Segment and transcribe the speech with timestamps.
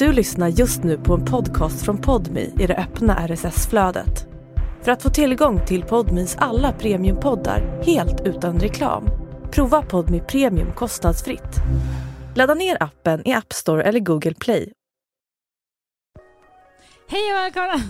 [0.00, 4.26] Du lyssnar just nu på en podcast från Podmi i det öppna RSS-flödet.
[4.82, 9.04] För att få tillgång till Podmis alla premiumpoddar helt utan reklam,
[9.52, 11.56] prova Podmi Premium kostnadsfritt.
[12.36, 14.72] Ladda ner appen i App Store eller Google Play.
[17.08, 17.74] Hej och välkomna!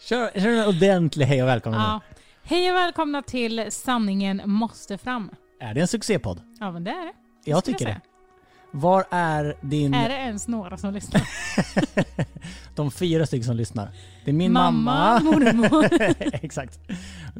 [0.00, 2.00] Kör, kör en ordentlig hej och välkommen ja.
[2.42, 5.30] Hej och välkomna till Sanningen måste fram.
[5.60, 6.40] Är det en succépodd?
[6.60, 7.12] Ja men det är det.
[7.44, 8.13] Jag tycker jag det.
[8.76, 9.94] Var är din...
[9.94, 11.22] Är det ens några som lyssnar?
[12.74, 13.90] De fyra stycken som lyssnar.
[14.24, 15.20] Det är min Mamma, mamma.
[15.30, 15.88] mormor.
[16.44, 16.78] Exakt.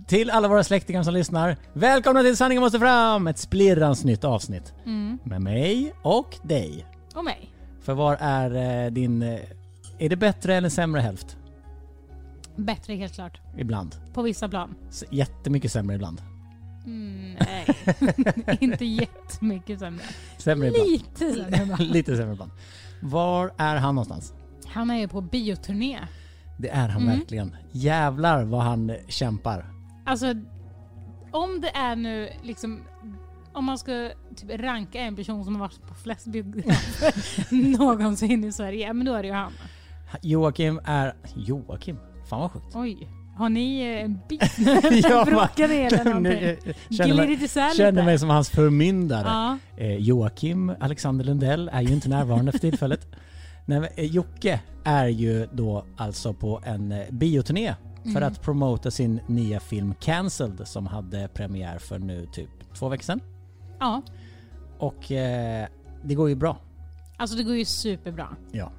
[0.06, 1.56] Till alla våra släktingar som lyssnar.
[1.72, 3.26] Välkomna till Sanningen måste fram!
[3.26, 4.72] Ett splirrans nytt avsnitt.
[4.86, 5.18] Mm.
[5.24, 6.86] Med mig och dig.
[7.14, 7.50] Och mig.
[7.82, 9.22] För var är eh, din...
[9.22, 9.40] eh,
[9.98, 11.36] Är det bättre eller sämre hälft?
[12.56, 13.40] Bättre helt klart.
[13.56, 13.96] Ibland.
[14.12, 14.74] På vissa plan.
[14.88, 16.22] S- Jättemycket sämre ibland.
[16.86, 17.66] Mm, nej.
[18.60, 20.04] Inte jättemycket sämre.
[20.38, 20.88] Sämre ibland.
[20.90, 21.76] Lite sämre.
[21.84, 22.50] Lite sämre ibland.
[23.02, 24.32] Var är han någonstans?
[24.66, 25.98] Han är ju på bioturné.
[26.58, 27.18] Det är han Mm.
[27.18, 27.56] verkligen.
[27.72, 29.66] Jävlar vad han kämpar.
[30.06, 30.26] Alltså,
[31.30, 32.80] om det är nu liksom
[33.52, 38.52] om man ska typ ranka en person som har varit på flest biografer någonsin i
[38.52, 39.52] Sverige, men då är det ju han.
[40.22, 41.14] Joakim är...
[41.36, 41.98] Joakim?
[42.30, 42.66] Fan vad sjukt.
[42.76, 44.40] Oj, har ni eh, en bit
[45.26, 46.74] Bråkar ni eller någonting?
[46.90, 49.26] Känner, mig, känner mig som hans förmyndare.
[49.28, 49.58] Ja.
[49.84, 53.06] Eh, Joakim Alexander Lundell är ju inte närvarande för tillfället.
[53.66, 58.22] Nej, men, eh, Jocke är ju då alltså på en eh, bioturné för Mm.
[58.22, 63.20] att promota sin nya film Cancelled som hade premiär för nu typ två veckor sedan.
[63.80, 64.02] ja,
[64.78, 65.66] Och eh,
[66.04, 66.56] det går ju bra.
[67.16, 68.28] alltså det går ju superbra.
[68.52, 68.72] Ja.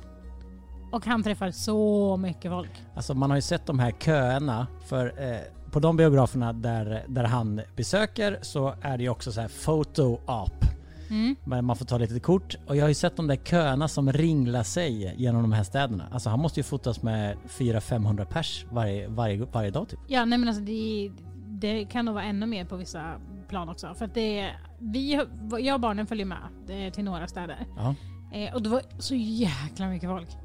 [0.96, 2.72] Och han träffar så mycket folk.
[2.96, 7.24] Alltså man har ju sett de här köerna för eh, på de biograferna där, där
[7.24, 10.66] han besöker så är det ju också så här photo op.
[11.10, 11.36] Mm.
[11.44, 14.12] Men man får ta lite kort och jag har ju sett de där köerna som
[14.12, 16.08] ringlar sig genom de här städerna.
[16.12, 20.00] Alltså han måste ju fotas med 400-500 pers varje, varje, varje dag typ.
[20.08, 21.12] Ja, nej men alltså det,
[21.48, 23.20] det kan nog vara ännu mer på vissa
[23.50, 23.94] plan också.
[23.94, 25.26] För att det, vi,
[25.60, 26.38] jag och barnen följer med
[26.70, 27.68] eh, till några städer.
[27.78, 27.96] Ja.
[28.34, 30.45] Eh, och det var så jäkla mycket folk.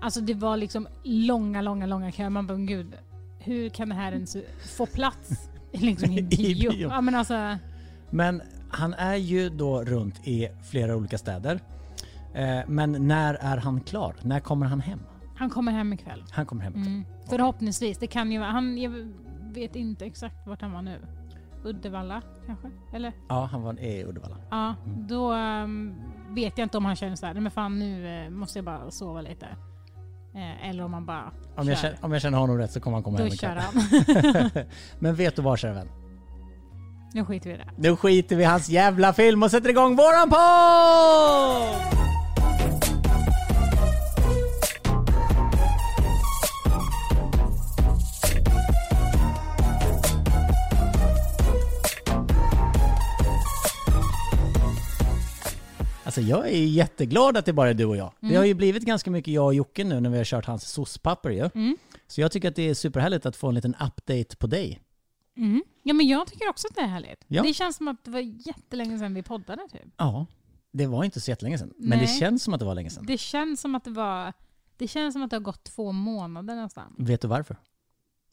[0.00, 2.30] Alltså det var liksom långa, långa, långa köer.
[2.30, 2.94] Man bara, gud,
[3.38, 4.36] hur kan det här ens
[4.76, 6.70] få plats liksom i en bio?
[6.70, 6.88] bio.
[6.90, 7.56] Ja men alltså,
[8.10, 11.60] Men han är ju då runt i flera olika städer.
[12.34, 14.14] Eh, men när är han klar?
[14.22, 15.00] När kommer han hem?
[15.36, 16.24] han kommer hem ikväll.
[16.30, 16.86] Han kommer hem ikväll.
[16.86, 17.04] Mm.
[17.28, 17.98] Förhoppningsvis.
[17.98, 18.92] Det kan ju vara, han, jag
[19.52, 20.98] vet inte exakt vart han var nu.
[21.64, 22.68] Uddevalla kanske?
[22.92, 23.12] Eller?
[23.28, 24.36] Ja, han var i Uddevalla.
[24.50, 25.06] Ja, Mm.
[25.06, 25.94] då ehm,
[26.30, 29.20] vet jag inte om han känner såhär, men fan nu eh, måste jag bara sova
[29.20, 29.46] lite.
[30.34, 31.82] Eh, eller om han bara Om jag, kör.
[31.82, 34.64] känner, om jag känner honom rätt så kommer han komma Då hem kör han.
[34.98, 35.88] Men vet du vad kära vän?
[37.14, 37.88] nu skiter vi i det.
[37.88, 42.17] Då skiter vi i hans jävla film och sätter igång våran podd!
[56.18, 58.12] Alltså jag är jätteglad att det bara är du och jag.
[58.20, 60.64] Det har ju blivit ganska mycket jag och Jocke nu när vi har kört hans
[60.64, 61.50] soc-papper ju.
[61.54, 61.76] Mm.
[62.06, 64.80] Så jag tycker att det är superhärligt att få en liten update på dig.
[65.36, 65.62] Mm.
[65.82, 67.24] Ja men jag tycker också att det är härligt.
[67.28, 67.42] Ja.
[67.42, 69.92] Det känns som att det var jättelänge sedan vi poddade typ.
[69.96, 70.26] Ja,
[70.72, 71.72] det var inte så jättelänge sedan.
[71.76, 72.18] Men det Nej.
[72.18, 73.04] känns som att det var länge sedan.
[73.06, 74.32] Det känns som att det var
[74.76, 76.94] det känns som att det har gått två månader nästan.
[76.98, 77.56] Vet du varför?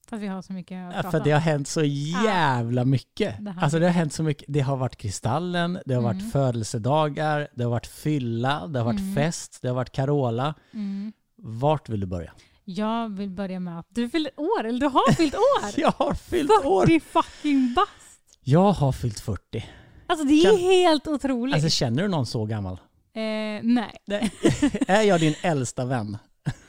[0.09, 1.23] För att vi har så mycket att prata för om.
[1.23, 3.35] det har hänt så jävla mycket.
[3.45, 4.45] Det Alltså det har hänt så mycket.
[4.47, 6.17] Det har varit Kristallen, det har Mm.
[6.17, 9.16] varit födelsedagar, det har varit fylla, det har varit Mm.
[9.16, 10.53] fest, det har varit Carola.
[10.73, 11.13] Mm.
[11.38, 12.31] Vart vill du börja?
[12.66, 15.71] Jag vill börja med att du fyller år, eller du har fyllt år!
[15.77, 16.99] Jag har fyllt 40 år!
[16.99, 18.39] fucking bast!
[18.41, 19.66] Jag har fyllt 40.
[20.07, 21.53] Alltså det är Kan- helt otroligt.
[21.55, 22.73] Alltså känner du någon så gammal?
[23.13, 23.22] eh,
[23.63, 23.95] nej.
[24.07, 24.31] Nej.
[24.87, 26.17] är jag din äldsta vän?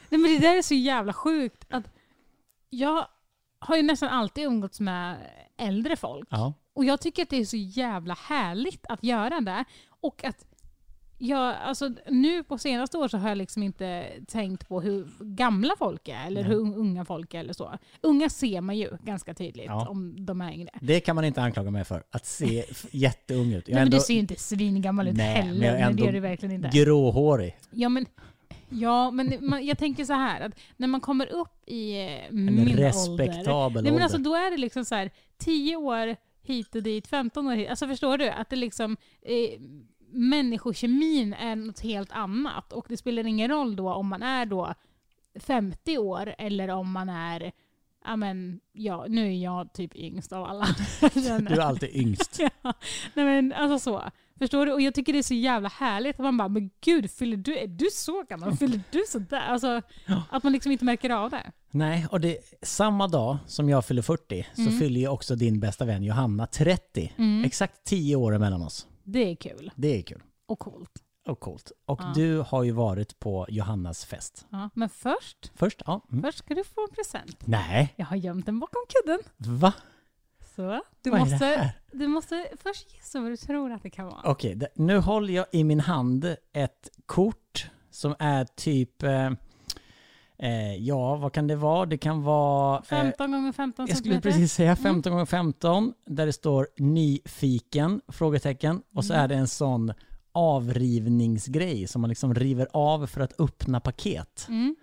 [0.09, 1.65] nej, men det där är så jävla sjukt.
[1.71, 1.85] Att
[2.71, 3.07] jag
[3.59, 5.17] har ju nästan alltid umgåtts med
[5.59, 6.29] äldre folk.
[6.31, 6.55] Ja.
[6.75, 9.65] Och jag tycker att det är så jävla härligt att göra det.
[10.01, 10.47] Och att
[11.19, 15.75] jag, alltså, nu på senaste år så har jag liksom inte tänkt på hur gamla
[15.79, 16.51] folk är eller Nej.
[16.51, 17.79] hur unga folk är eller så.
[18.01, 19.89] Unga ser man ju ganska tydligt Ja.
[19.89, 20.71] om de är yngre.
[20.81, 22.03] Det kan man inte anklaga mig för.
[22.11, 23.69] Att se jätteung ut.
[23.69, 25.67] Jag Nej, är men du ändå ser ju inte svingammal ut Nej, men heller.
[25.67, 26.69] jag är ändå det gör du verkligen inte.
[26.79, 27.57] gråhårig.
[27.71, 28.07] Ja men,
[28.69, 32.45] ja, men man, jag tänker så här att när man kommer upp i eh, En
[32.45, 32.77] min ålder.
[32.77, 34.03] respektabel Nej, men ålder.
[34.03, 37.71] alltså, då är det liksom så här 10 år hit och dit, 15 år hit.
[37.71, 38.29] Alltså förstår du?
[38.29, 39.61] Att det liksom eh,
[40.11, 42.73] människokemin är något helt annat.
[42.73, 44.75] Och det spelar ingen roll då om man är då
[45.41, 47.53] 50 år eller om man är
[48.09, 50.67] Ja men, ja, nu är jag typ yngst av alla.
[51.49, 52.39] Du är alltid yngst.
[52.63, 52.73] ja,
[53.15, 54.11] nej men alltså så.
[54.39, 54.73] Förstår du?
[54.73, 56.17] Och jag tycker det är så jävla härligt.
[56.17, 58.57] Att man bara, men gud, fyller du, är du så gammal?
[58.57, 59.41] Fyller du sådär?
[59.41, 59.83] Alltså,
[60.31, 61.53] att man liksom inte märker av det.
[61.71, 64.79] Nej, och det, samma dag som jag fyller 40 så Mm.
[64.79, 67.13] fyller ju också din bästa vän Johanna 30.
[67.45, 68.87] Exakt 10 år emellan oss.
[69.05, 69.71] Det är kul.
[69.77, 70.23] Det är kul.
[70.47, 70.91] Och coolt.
[71.29, 71.73] Och coolt.
[71.87, 72.13] Och Ja.
[72.15, 74.47] du har ju varit på Johannas fest.
[74.51, 74.71] Ja.
[74.75, 75.83] Men först, Först?
[75.87, 76.01] Ja.
[76.13, 76.23] Mm.
[76.23, 77.37] först ska du få en present.
[77.47, 79.19] Nej, Jag har gömt den bakom kudden.
[79.59, 79.73] va?
[80.57, 81.71] Så, du Vad är det måste, här?
[81.93, 84.21] du måste först gissa vad du tror att det kan vara.
[84.25, 89.03] Okej, det- nu håller jag i min hand ett kort som är typ...
[89.03, 89.31] Eh,
[90.39, 91.87] eh, ja, vad kan det vara?
[91.87, 92.77] Det kan vara...
[92.79, 94.31] Eh, 15 gånger 15 jag skulle centimeter.
[94.39, 98.01] precis säga 15 gånger 15 där det står nyfiken?
[98.09, 98.83] Frågetecken.
[98.95, 99.25] Och så Mm.
[99.25, 99.93] är det en sån
[100.33, 104.47] avrivningsgrej som man liksom river av för att öppna paket.
[104.49, 104.77] Mm.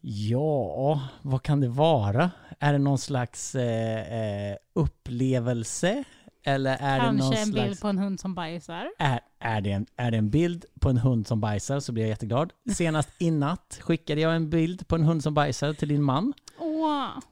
[0.00, 2.30] Ja, vad kan det vara?
[2.58, 6.04] Är det någon slags eh, eh, upplevelse?
[6.44, 7.66] Eller är det någon Kanske en slags...
[7.68, 8.88] bild på en hund som bajsar.
[8.98, 12.02] Är, är, det en, är det en bild på en hund som bajsar så blir
[12.02, 12.52] jag jätteglad.
[12.74, 16.32] Senast i natt skickade jag en bild på en hund som bajsar till din man.
[16.58, 16.80] Åh,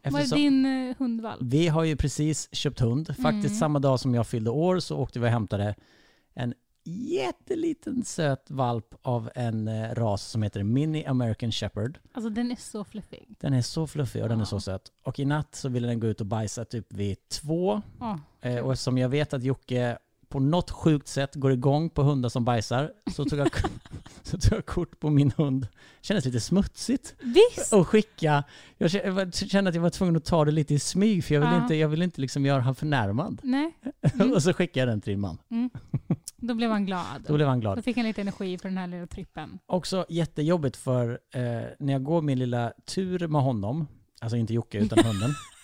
[0.03, 1.39] vad är Eftersom- din eh, hundvalp?
[1.43, 3.07] Vi har ju precis köpt hund.
[3.07, 3.59] Faktiskt Mm.
[3.59, 5.75] samma dag som jag fyllde år så åkte vi och hämtade
[6.35, 6.55] en
[6.87, 11.99] jätteliten söt valp av en eh, ras som heter Mini American Shepherd.
[12.13, 13.29] Alltså den är så fluffig.
[13.41, 14.47] Den är så fluffig och den är Ja.
[14.47, 14.93] så söt.
[15.03, 17.83] Och i natt så ville den gå ut och bajsa typ vid två.
[18.01, 22.03] Åh, Eh, och eftersom jag vet att Jocke på något sjukt sätt går igång på
[22.03, 23.49] hundar som bajsar så tog jag,
[24.23, 25.67] så tog jag kort på min hund.
[26.03, 27.73] Kändes lite smutsigt Visst!
[27.73, 28.45] att skicka.
[28.79, 28.91] Jag
[29.35, 31.63] kände att jag var tvungen att ta det lite i smyg för jag vill Ja.
[31.63, 33.41] inte, jag vill inte liksom göra han förnärmad.
[33.43, 33.73] Nej,
[34.15, 34.33] Mm.
[34.33, 35.39] och så skickade jag den till din man.
[36.37, 37.25] då blev han glad.
[37.27, 37.85] Då blev han Då glad.
[37.85, 39.59] fick han lite energi för den här lilla trippen.
[39.67, 41.41] Också jättejobbigt för eh,
[41.79, 43.87] när jag går min lilla tur med honom,
[44.21, 45.31] alltså inte Jocke utan hunden,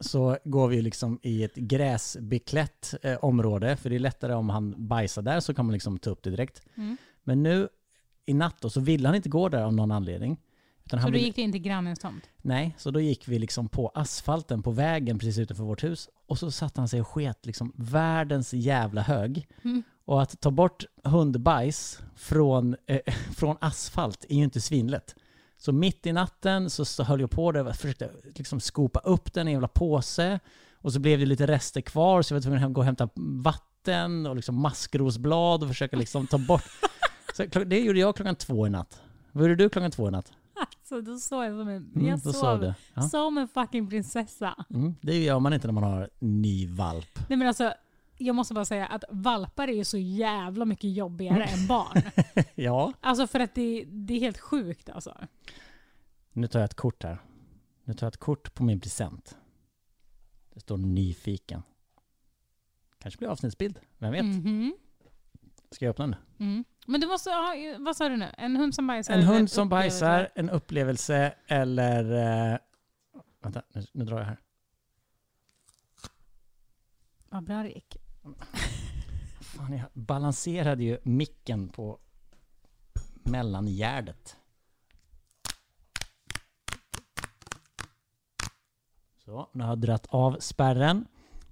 [0.00, 4.88] så går vi liksom i ett gräsbeklätt eh, område, för det är lättare om han
[4.88, 6.62] bajsar där så kan man liksom ta upp det direkt.
[6.74, 6.96] Mm.
[7.24, 7.68] Men nu
[8.26, 10.38] i natt då, så ville han inte gå där av någon anledning.
[10.84, 12.30] Utan Så då gick det in till grannens tomt?
[12.42, 16.38] Nej, så då gick vi liksom på asfalten på vägen precis utanför vårt hus och
[16.38, 19.48] så satte han sig och sket liksom världens jävla hög.
[19.64, 19.82] Mm.
[20.04, 23.00] Och att ta bort hundbajs från, eh,
[23.36, 25.14] från asfalt är ju inte svinlätt.
[25.58, 29.32] Så mitt i natten så, så höll jag på där och försökte liksom skopa upp
[29.32, 30.40] den i en jävla påse.
[30.74, 33.08] Och så blev det lite rester kvar så jag var tvungen att gå och hämta
[33.14, 36.64] vatten och liksom maskrosblad och försöka liksom ta bort.
[37.36, 39.00] Så det gjorde jag klockan två i natt.
[39.32, 40.32] Vad gjorde du klockan två i natt?
[40.88, 42.72] Så då sov jag som en, Mm, jag då sov.
[42.94, 43.02] Ja.
[43.02, 44.64] som en fucking prinsessa.
[44.70, 47.18] Mm, det gör man inte när man har ny valp.
[47.28, 47.72] Nej men alltså,
[48.18, 52.02] jag måste bara säga att valpar är ju så jävla mycket jobbigare än barn.
[52.54, 52.92] Ja.
[53.00, 55.16] Alltså för att det, det är helt sjukt alltså.
[56.32, 57.18] Nu tar jag ett kort här.
[57.84, 59.36] Nu tar jag ett kort på min present.
[60.54, 61.62] Det står nyfiken.
[62.98, 63.80] Kanske blir avsnittsbild.
[63.98, 64.24] Vem vet?
[64.24, 64.76] Mhm.
[65.70, 66.16] Ska jag öppna den?
[66.38, 66.64] Mm.
[66.86, 68.28] Men du måste ha, vad sa du nu?
[68.38, 69.14] En hund som bajsar?
[69.14, 70.04] En hund som upplevelse?
[70.04, 72.12] bajsar, en upplevelse eller...
[72.52, 72.58] Eh,
[73.42, 74.40] vänta, nu, nu drar jag här.
[77.28, 77.96] Vad bra det gick.
[79.40, 81.98] Fan, jag balanserade ju micken på
[83.22, 84.36] mellangärdet.
[89.24, 91.06] Så, nu har jag dratt av spärren.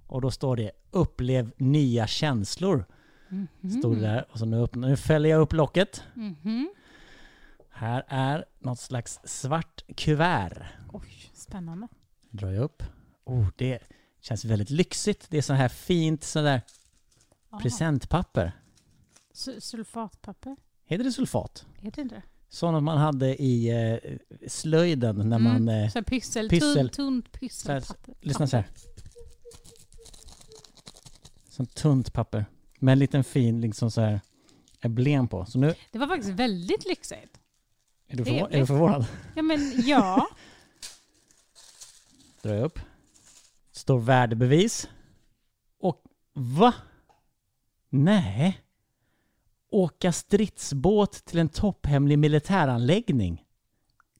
[0.07, 2.85] Och då står det upplev nya känslor.
[3.29, 3.69] Mhm.
[3.79, 4.25] Stod det där.
[4.31, 6.03] Och så nu, öppnar, nu fäller jag upp locket.
[6.13, 6.69] Mhm.
[7.69, 10.63] Här är något slags svart kuvert.
[10.93, 11.87] Oj, spännande.
[12.29, 12.83] Drar jag upp.
[13.23, 13.79] Oh, det
[14.27, 15.25] känns väldigt lyxigt.
[15.29, 16.61] Det är så här fint sådär
[17.51, 17.59] Ja.
[17.59, 18.51] presentpapper.
[19.33, 20.55] Su- Sulfatpapper?
[20.85, 21.65] Heter det sulfat?
[21.75, 22.21] Heter det?
[22.49, 23.97] Sådana man hade i eh,
[24.47, 25.69] slöjden när Mm, man...
[25.69, 26.73] Eh, Så pyssel, pyssel.
[26.89, 28.13] Tunt, tunt pysselpapper.
[28.21, 28.67] lyssna så här.
[31.49, 32.45] Sånt tunt papper.
[32.79, 34.21] Med en liten fin liksom så här
[34.81, 35.45] emblem på.
[35.45, 37.39] Så nu Det var faktiskt väldigt lyxigt.
[38.07, 39.05] är du, förvå- är du förvånad.
[39.35, 40.27] Ja men ja.
[42.41, 42.79] Jag upp.
[43.85, 44.89] Står värdebevis.
[45.79, 46.73] Och va?
[47.89, 48.61] Nej.
[49.71, 53.43] Åka stridsbåt till en topphemlig militäranläggning.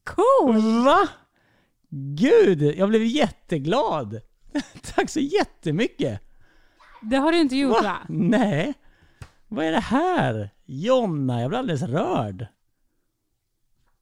[0.04, 0.84] Cool!
[0.86, 1.08] Va?
[1.90, 4.22] Gud, jag blev jätteglad.
[4.96, 6.22] Tack så jättemycket.
[7.02, 7.98] Det har du inte gjort va?
[8.10, 8.74] Nej.
[9.48, 10.50] Vad är det här?
[10.66, 12.48] Jonna, jag blir alldeles rörd.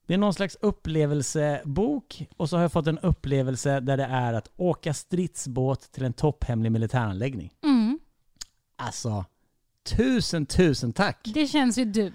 [0.08, 4.34] Det är någon slags upplevelsebok och så har jag fått en upplevelse där det är
[4.34, 7.54] att åka stridsbåt till en topphemlig militäranläggning.
[7.64, 8.00] Mm.
[8.76, 9.26] Alltså,
[9.98, 11.32] tusen tusen tack.
[11.34, 12.12] Det känns ju du.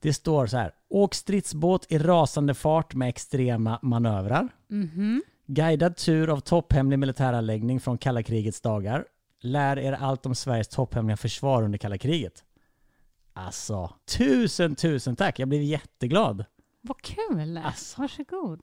[0.00, 0.74] Det står så här.
[0.88, 4.48] Åk stridsbåt i rasande fart med extrema manövrar.
[4.68, 5.22] Mhm.
[5.46, 9.04] Guidad tur av topphemlig militäranläggning från kalla krigets dagar.
[9.40, 12.44] Lär er allt om Sveriges topphemliga försvar under kalla kriget.
[13.32, 15.38] Alltså, tusen tusen tack.
[15.38, 16.44] Jag blev jätteglad.
[16.80, 17.56] Vad kul!
[17.64, 18.00] Alltså.
[18.00, 18.60] Varsågod.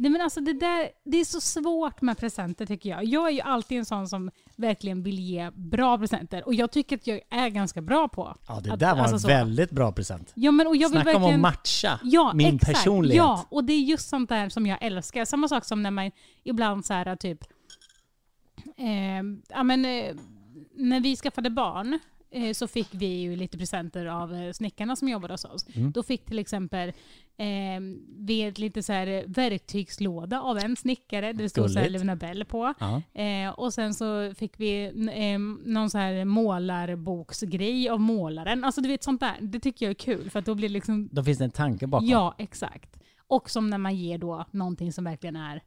[0.00, 3.04] Nej men alltså det där, det är så svårt med presenter tycker jag.
[3.04, 6.46] Jag är ju alltid en sån som verkligen vill ge bra presenter.
[6.46, 8.34] Och jag tycker att jag är ganska bra på.
[8.48, 9.28] Ja, det att- där var alltså en så.
[9.28, 10.32] väldigt bra present.
[10.34, 11.44] Ja men och jag vill Snacka om verkligen...
[11.44, 12.72] att matcha Ja, min exakt.
[12.72, 13.16] personlighet.
[13.16, 15.24] Ja, och det är just sånt där som jag älskar.
[15.24, 16.10] Samma sak som när man
[16.44, 17.44] ibland så här typ...
[18.76, 20.14] Eh, ja men eh,
[20.74, 21.98] när vi skaffade barn
[22.30, 25.66] eh, så fick vi ju lite presenter av eh, snickarna som jobbade hos oss.
[25.76, 25.92] Mm.
[25.92, 26.88] Då fick till exempel
[27.36, 27.80] eh,
[28.18, 31.86] vi ett lite så här eh, verktygslåda av en snickare där det stod så här
[31.86, 31.92] Gulligt.
[31.92, 32.74] Levenabelle på.
[33.14, 35.38] Eh, och sen så fick vi eh,
[35.72, 38.64] någon så här målarboksgrej av målaren.
[38.64, 39.36] Alltså du vet sånt där.
[39.40, 41.50] Det tycker jag är kul för att då blir det liksom Då finns det en
[41.50, 42.08] tanke bakom.
[42.08, 42.98] Ja, exakt.
[43.26, 45.62] Och som när man ger då någonting som verkligen är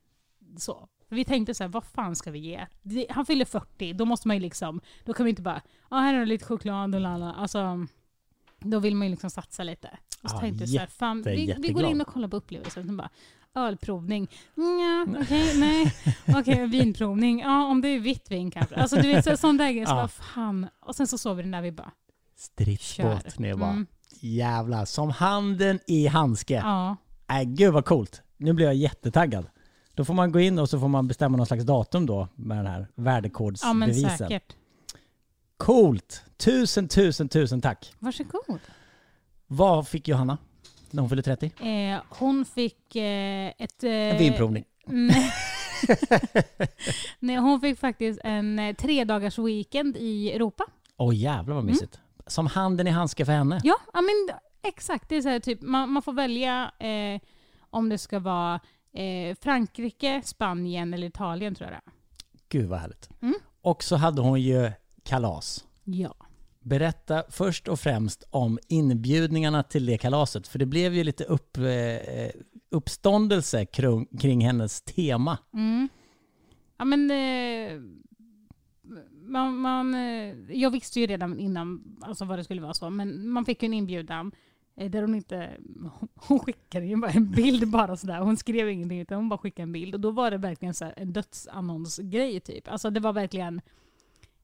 [0.57, 0.87] så.
[1.11, 2.65] Vi tänkte så här, vad fan ska vi ge?
[2.81, 5.97] Det- Han fyller 40, då måste man ju liksom, då kan vi inte bara, ja
[5.97, 7.33] här har du lite choklad och lalla.
[7.33, 7.87] Alltså,
[8.59, 9.89] då vill man ju liksom satsa lite.
[10.23, 12.35] Och så Ja, tänkte jag så här, fan, vi, vi går in och kollar på
[12.37, 12.89] upplevelsen.
[12.89, 13.09] Och bara,
[13.55, 15.93] ölprovning, ja, okej, nej,
[16.37, 18.75] okej, vinprovning, ja om det är vitt vin kanske.
[18.75, 20.67] Alltså du vet, så, sån där grej, så bara, fan.
[20.79, 21.91] Och sen så såg vi den där, vi bara.
[22.35, 23.39] Stridsbåt.
[23.39, 23.85] Ni bara, Mm,
[24.19, 26.53] jävlar, som handen i handske.
[26.55, 26.95] ja.
[27.29, 28.21] Nej, gud vad coolt.
[28.37, 29.45] Nu blir jag jättetaggad.
[29.95, 32.57] Då får man gå in och så får man bestämma någon slags datum då med
[32.57, 34.17] den här ja, men värdekodsbevisen.
[34.17, 34.55] säkert.
[35.57, 36.23] Coolt!
[36.37, 37.93] Tusen, tusen, tusen tack.
[37.99, 38.59] Varsågod.
[39.47, 40.37] Vad fick Johanna
[40.91, 41.51] när hon fyllde 30?
[41.69, 43.83] Eh, hon fick eh, ett...
[43.83, 44.65] Eh, En vinprovning.
[47.19, 47.35] Nej.
[47.37, 50.63] Hon fick faktiskt en eh, tre dagars weekend i Europa.
[50.97, 51.99] Åh jävlar vad mysigt.
[52.27, 53.61] Som handen i handske för henne.
[53.63, 55.09] Ja, ja men exakt.
[55.09, 57.21] Det är så här, typ, man, man får välja eh,
[57.69, 58.59] om det ska vara
[58.93, 61.93] eh, Frankrike, Spanien eller Italien tror jag det är.
[62.49, 63.09] Gud vad härligt.
[63.21, 63.35] Mm.
[63.61, 64.71] Och så hade hon ju
[65.03, 65.65] kalas.
[65.83, 66.15] Ja.
[66.59, 70.47] Berätta först och främst om inbjudningarna till det kalaset.
[70.47, 72.29] För det blev ju lite upp, eh,
[72.69, 75.37] uppståndelse kring, kring hennes tema.
[75.53, 75.89] Mm.
[76.77, 77.11] Ja men...
[77.11, 77.81] Eh,
[79.31, 83.29] man, man, eh, jag visste ju redan innan alltså vad det skulle vara så, men
[83.29, 84.31] man fick ju en inbjudan eh,
[84.75, 85.57] Eh, där hon inte...
[86.15, 88.19] Hon skickade ju bara en bild bara sådär.
[88.19, 89.95] Hon skrev ingenting utan hon bara skickade en bild.
[89.95, 92.67] Och då var det verkligen så här en dödsannonsgrej typ.
[92.67, 93.61] Alltså det var verkligen...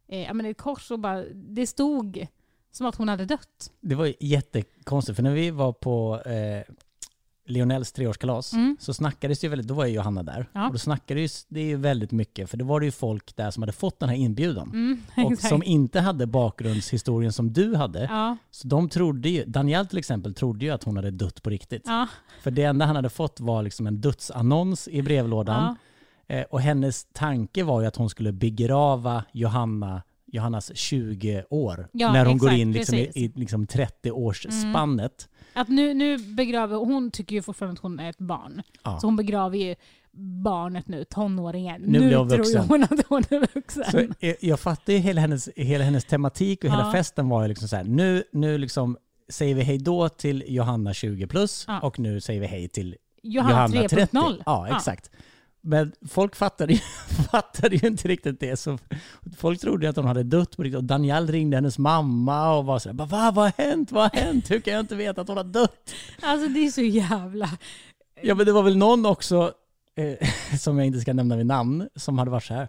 [0.07, 1.24] Eh, ja men ett kors och bara...
[1.34, 2.27] Det stod
[2.72, 3.72] som att hon hade dött.
[3.81, 6.63] Det var jättekonstigt, för när vi var på eh,
[7.47, 8.77] Lionels treårskalas Mm.
[8.79, 10.65] så snackades det ju väldigt, då var ju Johanna där, Ja.
[10.67, 13.63] och då snackades det ju väldigt mycket, för då var det ju folk där som
[13.63, 14.69] hade fått den här inbjudan.
[14.69, 15.01] Mm,
[15.31, 18.03] Och som inte hade bakgrundshistorien som du hade.
[18.03, 21.49] Ja, Så de trodde ju, Daniel till exempel trodde ju att hon hade dött på
[21.49, 21.81] riktigt.
[21.85, 22.07] ja,
[22.41, 25.75] För det enda han hade fått var liksom en dödsannons i brevlådan.
[26.29, 31.87] Eh, och hennes tanke var ju att hon skulle begrava Johanna, Johannas 20 år.
[31.93, 33.01] När hon går exakt, in liksom i.
[33.01, 33.11] Mm.
[33.15, 35.27] i liksom 30-årsspannet.
[35.57, 38.61] Att nu, nu begraver, hon tycker ju fortfarande att hon är ett barn.
[38.83, 38.99] Ja.
[38.99, 39.75] Så hon begraver ju
[40.43, 41.81] barnet nu, tonåringen.
[41.81, 42.65] Nu hon tror vuxen.
[42.69, 43.83] hon att hon är vuxen.
[43.91, 46.91] Så jag, jag fattar ju hela hennes, hela hennes tematik och hela Ja.
[46.91, 48.97] festen var ju liksom så här, nu, nu liksom
[49.29, 51.79] säger vi hej då till Johanna 20 plus Ja.
[51.79, 53.95] och nu säger vi hej till Johanna Johanna 30.
[53.95, 54.41] 3.0.
[54.45, 55.11] Ja, exakt.
[55.67, 56.79] Men folk fattade ju,
[57.31, 58.57] fattade ju inte riktigt det.
[58.57, 58.77] Så
[59.38, 60.77] folk trodde att hon hade dött på riktigt.
[60.77, 63.91] Och Daniel ringde hennes mamma och var sådär, "Bara, Va, vad har hänt?
[63.91, 64.51] Vad har hänt?
[64.51, 65.93] Hur kan jag inte veta att hon har dött?
[66.21, 67.50] Alltså det är så jävla...
[68.21, 69.51] Ja men det var väl någon också,
[69.95, 72.67] eh, som jag inte ska nämna vid namn, som hade varit så här.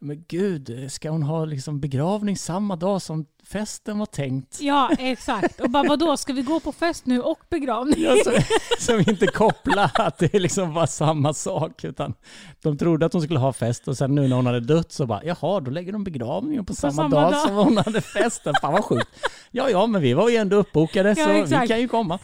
[0.00, 4.60] Men gud, ska hon ha liksom begravning samma dag som festen var tänkt?
[4.60, 5.60] Ja, exakt.
[5.60, 7.94] Och bara vadå, ska vi gå på fest nu och begravning?
[8.02, 8.32] Ja, så,
[8.78, 11.84] som inte koppla att det liksom var samma sak.
[11.84, 12.14] Utan
[12.62, 15.06] de trodde att hon skulle ha fest och sen nu när hon hade dött så
[15.06, 17.40] bara, jaha, då lägger de begravningen på, samma, samma dag, dag.
[17.46, 18.54] som hon hade festen.
[18.60, 19.08] Fan vad sjukt.
[19.50, 21.68] Ja, ja, men vi var ju ändå uppbokade Ja, så vi exakt.
[21.68, 22.18] kan ju komma.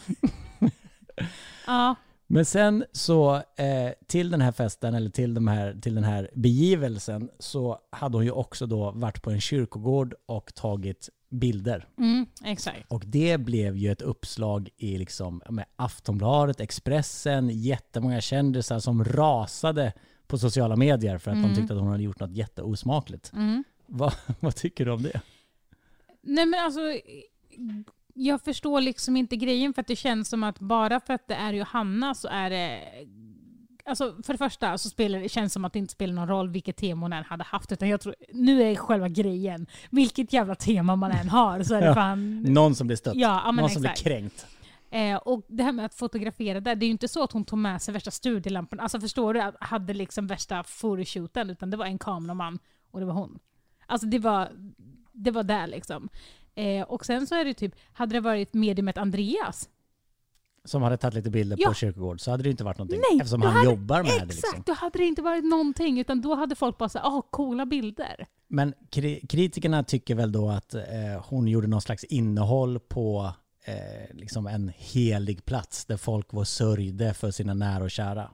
[1.67, 1.95] Ja,
[2.35, 6.31] Men sen så eh, till den här festen, eller till, de här, till den här
[6.35, 11.89] begivelsen, så hade hon ju också då varit på en kyrkogård och tagit bilder.
[11.99, 12.93] mm, exakt.
[12.93, 19.93] Och det blev ju ett uppslag i liksom, med Aftonbladet, Expressen, jättemånga kändisar som rasade
[20.27, 21.51] på sociala medier för att Mm.
[21.51, 23.33] de tyckte att hon hade gjort något jätteosmakligt.
[23.33, 23.65] Mm.
[23.87, 25.21] Vad, vad tycker du om det?
[26.23, 26.81] Nej men alltså,
[28.15, 31.35] jag förstår liksom inte grejen för att det känns som att bara för att det
[31.35, 32.81] är Johanna så är det...
[33.87, 36.49] Alltså för det första så spelar det känns som att det inte spelar någon roll
[36.49, 37.73] vilket tema hon än hade haft.
[37.73, 41.81] Utan jag tror, nu är själva grejen, vilket jävla tema man än har så är
[41.81, 42.43] det fan...
[42.43, 43.15] Någon som blir stött.
[43.17, 44.09] Ja, Någon som blir exakt.
[44.09, 44.47] kränkt.
[44.91, 47.45] Eh, och det här med att fotografera där, det är ju inte så att hon
[47.45, 48.81] tog med sig värsta studielampan.
[48.81, 49.41] Alltså förstår du?
[49.41, 52.59] Att hade liksom värsta photoshooten, utan det var en kameraman
[52.91, 53.39] och det var hon.
[53.87, 54.49] Alltså det var,
[55.13, 56.09] det var där liksom.
[56.55, 59.69] Eh, och sen så är det typ, hade det varit mediumet Andreas,
[60.65, 61.69] Som hade tagit lite bilder Ja.
[61.69, 63.01] på kyrkogård så hade det inte varit någonting.
[63.11, 64.63] Nej, eftersom han hade- jobbar med det exakt, liksom.
[64.67, 68.27] då hade det inte varit någonting, utan då hade folk bara såhär, ah, coola bilder.
[68.49, 70.83] Men kri- kritikerna tycker väl då att eh,
[71.25, 73.33] hon gjorde någon slags innehåll på
[73.65, 78.31] eh, liksom en helig plats där folk var sörjde för sina nära och kära.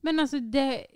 [0.00, 0.86] Men alltså det,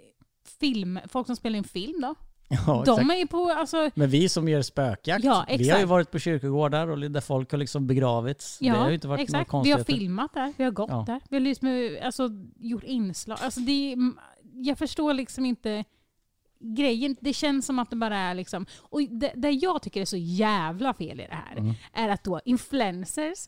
[0.61, 2.15] film, folk som spelar in film då,
[2.53, 2.99] Ja, exakt.
[2.99, 5.89] de är ju på, alltså, Men vi som gör spökjakt, Ja, vi har ju exakt.
[5.89, 8.59] varit på kyrkogårdar och där folk har liksom begravits.
[8.59, 9.51] det har ja ju inte varit exakt.
[9.65, 11.05] Vi har filmat där, vi har gått Ja.
[11.07, 12.29] där, vi har liksom, alltså,
[12.59, 13.39] gjort inslag.
[13.43, 13.99] Alltså det, är-
[14.53, 15.85] jag förstår liksom inte
[16.61, 17.17] grejen.
[17.21, 20.17] Det känns som att det bara är liksom, och det, det jag tycker är så
[20.17, 21.75] jävla fel i det här, Mm.
[21.93, 23.39] är att då influencers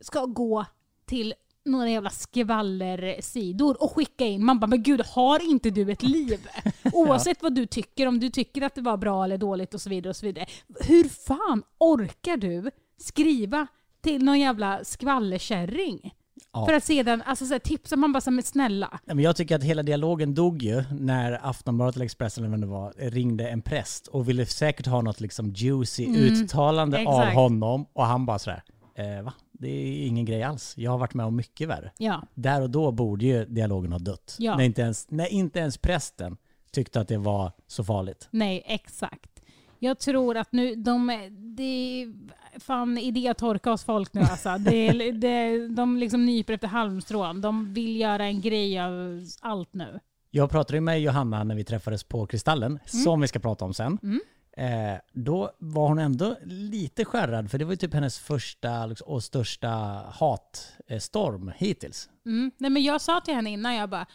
[0.00, 0.64] ska gå
[1.06, 1.34] till
[1.66, 4.44] några jävla skvallersidor och skicka in.
[4.44, 6.48] Man bara, men gud, har inte du ett liv?
[6.92, 9.90] Oavsett vad du tycker, om du tycker att det var bra eller dåligt och så
[9.90, 10.10] vidare.
[10.10, 10.46] och så vidare.
[10.80, 13.66] Hur fan orkar du skriva
[14.02, 16.14] till någon jävla skvallerkärring?
[16.52, 16.66] Ja.
[16.66, 19.00] För att sedan alltså, så här, tipsa, man bara så här, men snälla.
[19.04, 22.66] Men jag tycker att hela dialogen dog ju när Aftonbladet eller Expressen eller vem det
[22.66, 27.34] var ringde en präst och ville säkert ha något liksom juicy Mm, uttalande av exakt.
[27.36, 28.62] honom och han bara sådär,
[28.94, 29.32] eh, va?
[29.58, 30.74] Det är ingen grej alls.
[30.76, 31.92] Jag har varit med om mycket värre.
[31.98, 34.36] Ja, Där och då borde ju dialogen ha dött.
[34.38, 34.56] Ja.
[34.56, 36.36] När, inte ens, när inte ens prästen
[36.70, 38.28] tyckte att det var så farligt.
[38.30, 39.30] nej, exakt.
[39.78, 42.12] Jag tror att nu, de, är
[42.60, 44.56] fan idétorka hos folk nu alltså.
[44.58, 47.40] Det, det, de liksom nyper efter halmstrån.
[47.40, 50.00] De vill göra en grej av allt nu.
[50.30, 53.98] Jag pratade med Johanna när vi träffades på Kristallen, som vi ska prata om sen.
[54.02, 54.20] Mm.
[54.58, 59.08] Eh, då var hon ändå lite skärrad, för det var ju typ hennes första liksom,
[59.08, 59.68] och största
[60.14, 62.10] hatstorm hittills.
[62.26, 62.50] Mm.
[62.58, 64.06] Nej, men jag sa till henne innan, jag bara,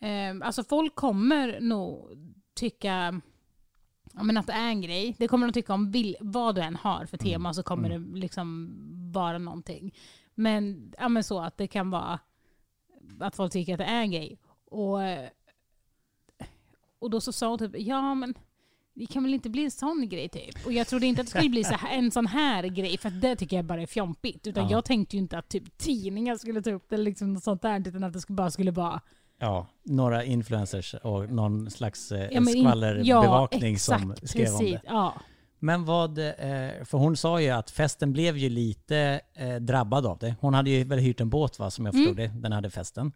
[0.00, 2.08] eh, alltså folk kommer nog
[2.54, 3.20] tycka
[4.14, 5.16] ja, men att det är en grej.
[5.18, 8.18] Det kommer de tycka om vil, vad du än har för tema så kommer det
[8.18, 8.74] liksom
[9.12, 9.94] vara någonting.
[10.34, 12.18] Men, ja, men så att det kan vara
[13.20, 14.38] att folk tycker att det är en grej.
[14.64, 14.98] Och,
[16.98, 18.34] och då så sa hon typ, ja men
[18.98, 20.66] det kan väl inte bli en sån grej typ.
[20.66, 23.10] Och jag trodde inte att det skulle bli så här, en sån här grej, för
[23.10, 24.46] det tycker jag bara är fjompigt.
[24.46, 24.70] Utan Ja.
[24.70, 27.62] jag tänkte ju inte att typ tidningar skulle ta upp det eller liksom något sånt
[27.62, 29.00] där, utan att det bara skulle vara
[29.40, 34.72] Ja, några influencers och någon slags eh, Ja, skvallerbevakning som exakt, skrev om precis.
[34.74, 34.80] det.
[34.86, 35.14] Ja.
[35.58, 36.24] Men vad, eh,
[36.84, 40.34] för hon sa ju att festen blev ju lite eh, drabbad av det.
[40.40, 42.06] Hon hade ju väl hyrt en båt va, som jag Mm.
[42.06, 43.12] förstod det, den hade festen.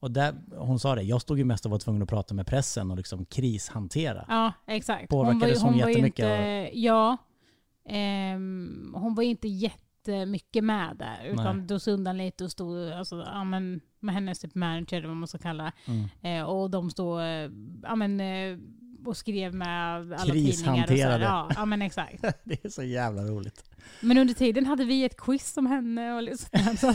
[0.00, 2.46] Och där, hon sa det, jag stod ju mest och var tvungen att prata med
[2.46, 4.24] pressen och liksom krishantera.
[4.28, 5.08] ja, exakt.
[5.10, 7.16] Påverkades hon var ju jättemycket Inte, ja.
[7.88, 11.24] Ehm, hon var inte jättemycket med där.
[11.24, 11.66] Utan Nej.
[11.66, 15.16] drog sig undan lite och stod alltså, ja, men, med hennes typ manager, eller vad
[15.16, 16.08] man ska kalla Mm.
[16.40, 17.50] eh, Och de stod eh,
[17.82, 18.58] ja, men, eh,
[19.06, 20.82] och skrev med alla tidningar.
[20.82, 22.24] Och så, ja, ja, men exakt.
[22.44, 23.64] Det är så jävla roligt.
[24.00, 26.14] Men under tiden hade vi ett quiz om henne.
[26.14, 26.48] Och liksom,
[26.80, 26.92] så,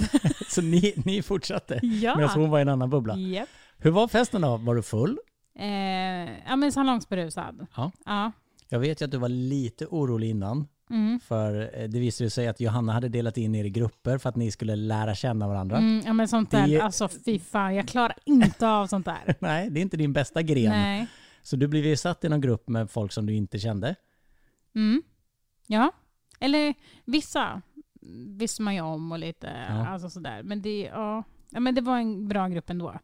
[0.48, 2.16] Så ni, ni fortsatte ja.
[2.16, 3.18] medan hon var i en annan bubbla.
[3.18, 3.50] Japp.
[3.78, 4.58] Hur var festen då?
[4.58, 5.18] Var du full?
[5.60, 5.66] Eh,
[6.48, 7.68] ja men salongsberusad.
[7.76, 7.92] Ja.
[8.06, 8.32] Ja.
[8.70, 10.68] Jag vet ju att du var lite orolig innan.
[10.90, 11.20] Mm.
[11.20, 14.36] För eh, det visade sig att Johanna hade delat in er i grupper för att
[14.36, 15.78] ni skulle lära känna varandra.
[15.78, 19.06] Mm, ja men sånt Det där, är- alltså fy fan, jag klarar inte av sånt
[19.06, 19.36] där.
[19.40, 20.70] Nej, det är inte din bästa gren.
[20.72, 21.08] Nej.
[21.44, 23.96] Så du blev ju satt i någon grupp med folk som du inte kände.
[24.76, 25.04] Mm.
[25.68, 25.92] Ja.
[26.40, 26.74] Eller
[27.06, 27.62] vissa
[28.38, 29.88] visste man ju om och lite Ja.
[29.88, 30.44] alltså sådär.
[30.44, 31.24] Men det, ja.
[31.50, 33.00] ja, men det var en bra grupp ändå.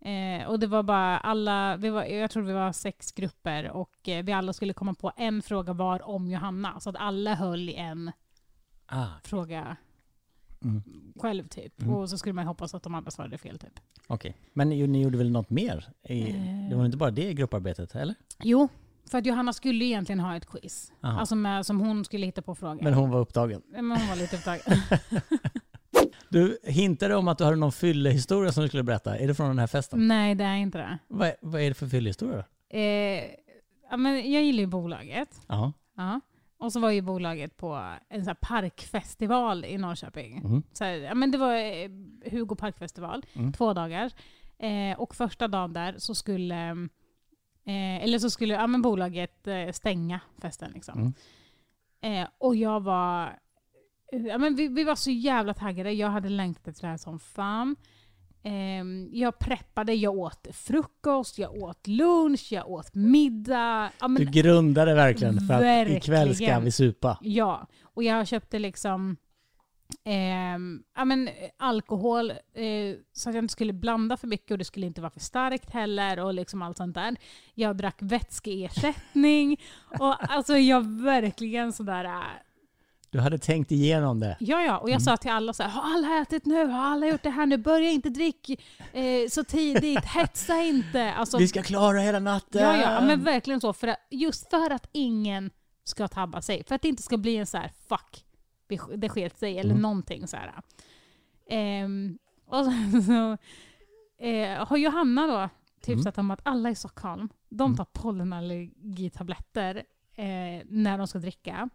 [0.00, 4.08] Eh, och det var bara alla, vi var, jag tror vi var sex grupper och
[4.08, 6.80] eh, vi alla skulle komma på en fråga var om Johanna.
[6.80, 8.12] Så att alla höll i en
[8.88, 9.76] Ah, fråga
[10.64, 10.82] Mm.
[11.20, 11.82] själv typ.
[11.82, 11.94] Mm.
[11.94, 13.80] Och så skulle man hoppas att de andra svarade fel typ.
[14.06, 14.36] Okej.
[14.52, 15.88] Men ni, ni gjorde väl något mer?
[16.08, 16.68] I, Eh.
[16.70, 18.14] Det var inte bara det i grupparbetet, eller?
[18.42, 18.68] Jo,
[19.10, 20.92] för att Johanna skulle egentligen ha ett quiz.
[21.02, 21.20] Aha.
[21.20, 22.82] Alltså med, som hon skulle hitta på frågor.
[22.82, 23.62] Men hon var upptagen.
[23.68, 24.60] Men hon var lite upptagen.
[26.28, 29.18] Du hintade om att du hade någon fyllehistoria som du skulle berätta.
[29.18, 30.08] Är det från den här festen?
[30.08, 30.98] Nej, det är inte det.
[31.08, 32.44] Vad, vad är det för fyllehistoria?
[32.70, 32.80] Eh,
[33.90, 35.40] ja, men jag gillar ju bolaget.
[35.46, 35.72] Ja.
[35.96, 36.20] Ja.
[36.58, 40.40] Och så var ju bolaget på en här parkfestival i Norrköping.
[40.44, 40.62] Mhm.
[40.72, 41.90] Så här, ja, men det var eh,
[42.30, 43.52] Hugo parkfestival, Mm.
[43.52, 44.12] två dagar.
[44.58, 46.70] Eh, och första dagen där så skulle,
[47.64, 50.70] eh, eller så skulle ja, men bolaget eh, stänga festen.
[50.74, 50.98] Liksom.
[52.00, 52.22] Mm.
[52.22, 53.38] Eh, och jag var,
[54.10, 55.92] ja, men vi, vi var så jävla taggade.
[55.92, 57.76] Jag hade längtat efter det här som fan.
[58.46, 63.90] Eh, jag preppade, jag åt frukost, jag åt lunch, jag åt middag.
[64.00, 66.02] Ja, men, Du grundade verkligen för att Verkligen.
[66.02, 67.18] ikväll ska vi supa.
[67.20, 69.16] Ja, och jag köpte liksom
[70.04, 74.58] Ehm, ja, men, eh, alkohol, eh, så att jag inte skulle blanda för mycket och
[74.58, 77.16] det skulle inte vara för starkt heller och liksom allt sånt där.
[77.54, 79.60] Jag drack vätskeersättning
[79.98, 82.22] och alltså jag verkligen sådär...
[83.16, 84.36] Du hade tänkt igenom det.
[84.40, 84.78] Ja, ja.
[84.78, 85.00] Och jag Mm.
[85.00, 86.66] sa till alla så här, har alla ätit nu?
[86.66, 87.56] Har alla gjort det här nu?
[87.56, 88.50] Börja inte drick
[88.92, 91.12] eh, så tidigt, hetsa inte.
[91.12, 92.62] Alltså, Vi ska klara hela natten!
[92.62, 93.72] ja, ja, men verkligen så.
[93.72, 95.50] För att, just för att ingen
[95.84, 96.64] ska tabba sig.
[96.64, 98.24] För att det inte ska bli en så här, fuck,
[98.66, 99.82] det sk- det sket sig, eller Mm.
[99.82, 100.52] någonting så här.
[101.50, 103.36] Ehm, och sen så
[104.24, 105.48] eh, har Johanna då
[105.80, 107.76] tipsat om att alla i Stockholm, de Mm.
[107.76, 109.76] tar pollenallergitabletter
[110.14, 111.68] eh, när de ska dricka.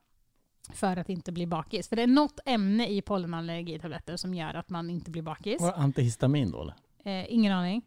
[0.75, 1.87] För att inte bli bakis.
[1.89, 5.61] För det är något ämne i pollenallergitabletter som gör att man inte blir bakis.
[5.61, 6.75] Och antihistamin då eller?
[7.05, 7.81] Eh, ingen aning.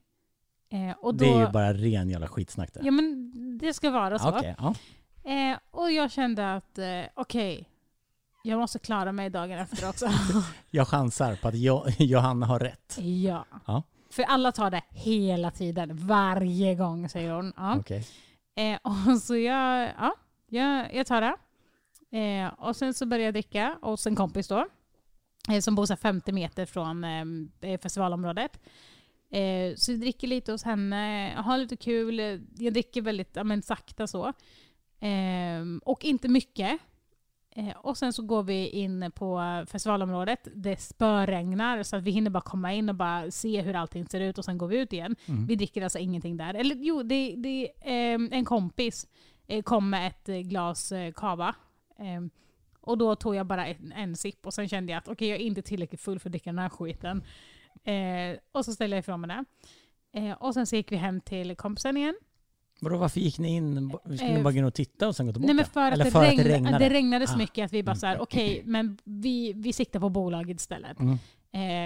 [0.68, 2.80] Eh, då, Det är ju bara ren jävla skitsnack det.
[2.82, 4.28] Ja men det ska vara så.
[4.28, 4.74] Okej, ja.
[5.30, 7.68] Eh, och jag kände att eh, okej,
[8.42, 10.06] jag måste klara mig dagen efter också.
[10.70, 12.98] Jag chansar på att jo Johanna har rätt.
[12.98, 13.44] ja.
[13.66, 13.82] Ja.
[14.10, 17.52] För alla tar det hela tiden, varje gång säger hon.
[17.56, 17.76] Ja.
[17.78, 18.06] Okej.
[18.56, 20.14] Eh, och så jag, ja,
[20.48, 21.36] jag, jag tar det.
[22.14, 24.66] Eh, och sen så började jag dricka hos en kompis då.
[25.48, 28.60] Eh, som bor så här 50 meter från eh, festivalområdet.
[29.30, 32.18] Eh, så jag dricker lite hos henne, jag har lite kul.
[32.58, 34.32] Jag dricker väldigt ja, men, sakta så.
[35.00, 36.78] Eh, och inte mycket.
[37.50, 40.48] Eh, och sen så går vi in på festivalområdet.
[40.54, 44.20] Det spöregnar så att vi hinner bara komma in och bara se hur allting ser
[44.20, 45.16] ut och sen går vi ut igen.
[45.26, 45.46] Mm.
[45.46, 46.54] Vi dricker alltså ingenting där.
[46.54, 49.06] Eller jo, det, det, eh, en kompis
[49.46, 51.54] eh, kom med ett eh, glas eh, kava.
[51.98, 52.20] Eh,
[52.80, 55.40] och då tog jag bara en, en sipp och sen kände jag att okej, jag
[55.40, 57.22] är inte tillräckligt full för att dricka den här skiten.
[57.84, 59.44] Eh, och så ställde jag ifrån mig det.
[60.20, 62.14] Eh, och sen så gick vi hem till kompisen igen.
[62.80, 63.92] Vadå, varför gick ni in?
[64.04, 65.46] Vi skulle Eh, bara gå in och titta och sen gå tillbaka?
[65.46, 66.78] Nej men för att, Eller det, för att regn, det regnade?
[66.78, 67.38] det regnade så Ah.
[67.38, 68.00] mycket att vi bara Mm.
[68.00, 70.98] så här, okej, men vi, vi siktar på bolaget istället.
[71.00, 71.18] Mm.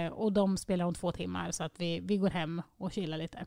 [0.07, 3.17] Eh, och de spelar om två timmar så att vi, vi går hem och chillar
[3.17, 3.45] lite.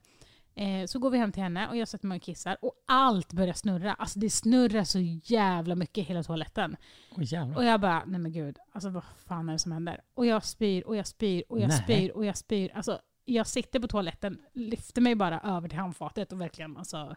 [0.55, 3.33] Eh, så går vi hem till henne och jag sätter mig och kissar och allt
[3.33, 3.95] börjar snurra.
[3.95, 6.77] Alltså det snurrar så jävla mycket i hela toaletten.
[7.17, 7.57] Jävlar.
[7.57, 10.01] Och jag bara, nej men gud, alltså vad fan är det som händer?
[10.15, 11.79] Och jag spyr och jag spyr och jag Nej.
[11.83, 12.71] spyr och jag spyr.
[12.75, 17.17] Alltså jag sitter på toaletten, lyfter mig bara över till handfatet och verkligen alltså,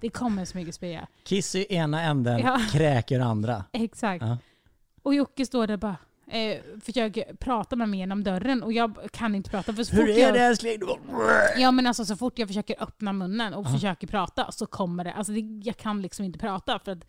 [0.00, 1.06] det kommer så mycket spya.
[1.24, 2.60] Kiss i ena änden, Ja.
[2.72, 3.64] kräk andra.
[3.72, 4.24] Exakt.
[4.24, 4.38] Ja.
[5.02, 5.96] Och Jocke står där bara,
[6.30, 9.72] eh, försöker prata med mig genom dörren och jag kan inte prata.
[9.72, 10.80] För så Hur fort är jag, det älskling?
[11.58, 13.70] Ja men alltså så fort jag försöker öppna munnen och Ja.
[13.72, 17.04] försöker prata så kommer det, alltså det, jag kan liksom inte prata för att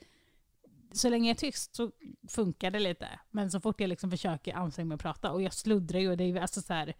[0.93, 1.91] så länge jag är tyst så
[2.29, 3.07] funkar det lite.
[3.31, 6.17] Men så fort jag liksom försöker anstränga mig att prata och jag sluddrar ju och
[6.17, 6.93] det är alltså så här,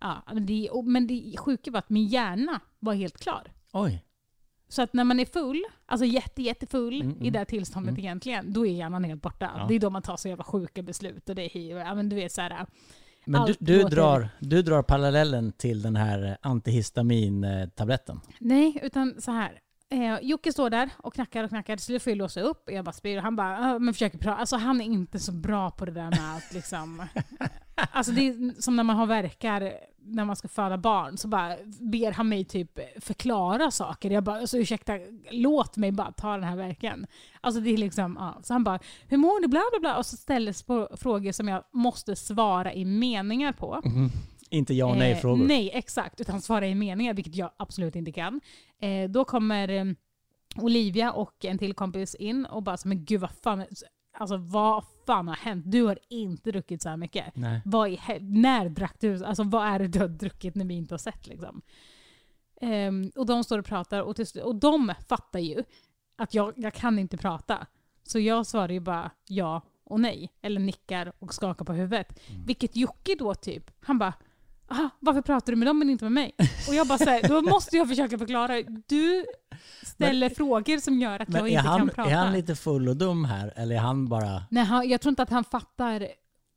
[0.00, 3.52] ja, men det, och, men det sjuka var att min hjärna var helt klar.
[3.72, 4.02] Oj.
[4.68, 7.32] Så att när man är full, alltså jätte, jättefull Mm, i mm.
[7.32, 8.00] det här tillståndet Mm.
[8.04, 9.50] egentligen, då är hjärnan helt borta.
[9.56, 9.66] Ja.
[9.68, 11.76] Det är då man tar så jävla sjuka beslut och det är hiv.
[11.76, 12.66] Ja, men du vet så här,
[13.24, 18.20] Men du, du, drar, du drar parallellen till den här antihistamintabletten.
[18.40, 19.60] Nej, utan så här.
[19.90, 21.76] Eh, Jocke står där och knackar och knackar.
[21.76, 22.70] Till slut får jag låsa upp.
[22.70, 24.36] Jag bara spyr han bara, "Ah, men försöker prata.
[24.40, 27.00] Alltså han är inte så bra på det där med att liksom...
[27.40, 29.72] Eh, alltså det är som när man har verkar
[30.08, 31.16] när man ska föda barn.
[31.18, 34.10] Så bara ber han mig typ förklara saker.
[34.10, 34.92] Jag bara, alltså ursäkta,
[35.30, 37.06] låt mig bara ta den här verken.
[37.40, 38.40] Alltså det är liksom, ja.
[38.42, 39.48] Så han bara, hur mår du?
[39.48, 39.96] Bla bla bla.
[39.96, 43.80] Och så ställs på frågor som jag måste svara i meningar på.
[43.84, 44.10] Mhm.
[44.50, 45.42] Inte ja och nej-frågor.
[45.42, 46.20] Eh, nej, exakt.
[46.20, 48.40] Utan svara i meningar, vilket jag absolut inte kan.
[48.80, 49.84] Eh, då kommer eh,
[50.56, 53.64] Olivia och en till kompis in och bara så, men gud vad fan,
[54.18, 55.64] alltså vad fan har hänt?
[55.66, 57.36] Du har inte druckit så här mycket.
[57.36, 59.24] I när drack du?
[59.24, 61.62] Alltså vad är det du har druckit när vi inte har sett liksom?
[62.60, 65.62] Ehm, och de står och pratar och, till, och de fattar ju
[66.16, 67.66] att jag, jag kan inte prata.
[68.02, 70.32] Så jag svarar ju bara ja och nej.
[70.42, 72.20] Eller nickar och skakar på huvudet.
[72.46, 74.14] Vilket Jocke då typ, han bara
[74.68, 76.34] Aha, varför pratar du med dem men inte med mig?
[76.68, 78.62] Och jag bara såhär, då måste jag försöka förklara.
[78.86, 79.24] Du
[79.82, 82.10] ställer frågor som gör att Men jag inte han, kan prata.
[82.10, 83.52] är han lite full och dum här?
[83.56, 84.42] Eller är han bara...
[84.50, 86.06] Nej, han, jag tror inte att han fattar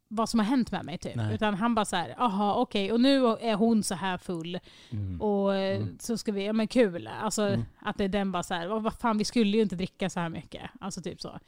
[0.07, 1.15] vad som har hänt med mig typ.
[1.15, 1.35] Nej.
[1.35, 4.59] Utan han bara så här, aha okej, och nu är hon så här full.
[4.91, 5.21] Mm.
[5.21, 5.97] Och eh, Mm.
[5.99, 7.09] så ska vi, ja men kul.
[7.21, 7.65] Alltså Mm.
[7.81, 10.09] att det är den bara så här, vad, vad fan vi skulle ju inte dricka
[10.09, 10.61] så här mycket.
[10.81, 11.39] Alltså typ så.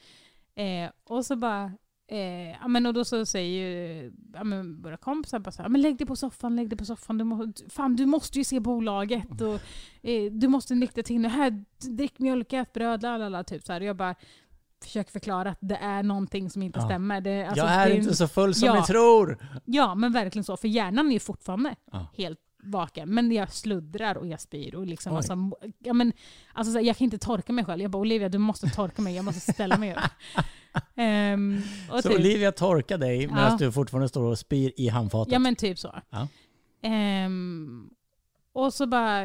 [0.61, 1.71] Eh, och så bara,
[2.11, 5.69] eh, ja men och då så säger ju ja, men våra kompisar bara så här,
[5.69, 7.17] men lägg dig på soffan, lägg dig på soffan.
[7.17, 9.59] Du, må, fan, du måste ju se bolaget och
[10.09, 11.27] eh, du måste nyktra till nu.
[11.27, 13.81] Här, drick mjölk, ät bröd, lalala, typ så här.
[13.81, 14.15] Och jag bara
[14.83, 16.85] försöker förklara att det är någonting som inte Ja.
[16.85, 17.21] stämmer.
[17.21, 18.79] Det, alltså, jag är det, inte så full som Ja.
[18.79, 19.37] ni tror!
[19.65, 20.57] Ja, men verkligen så.
[20.57, 22.07] För hjärnan är ju fortfarande Ja.
[22.17, 23.09] helt vaken.
[23.09, 24.75] Men jag sluddrar och jag spyr.
[24.75, 25.17] Och liksom, Oj.
[25.17, 25.35] alltså,
[25.79, 26.13] ja, men,
[26.53, 27.81] alltså, jag kan inte torka mig själv.
[27.81, 29.15] Jag bara Olivia, du måste torka mig.
[29.15, 29.99] Jag måste ställa mig upp.
[30.95, 33.57] Ehm, Så typ- Olivia torkar dig medan Ja.
[33.59, 35.33] du fortfarande står och spyr i handfatet?
[35.33, 35.95] Ja men typ så.
[36.09, 36.27] Ja.
[36.83, 37.89] Ehm,
[38.53, 39.21] och så bara,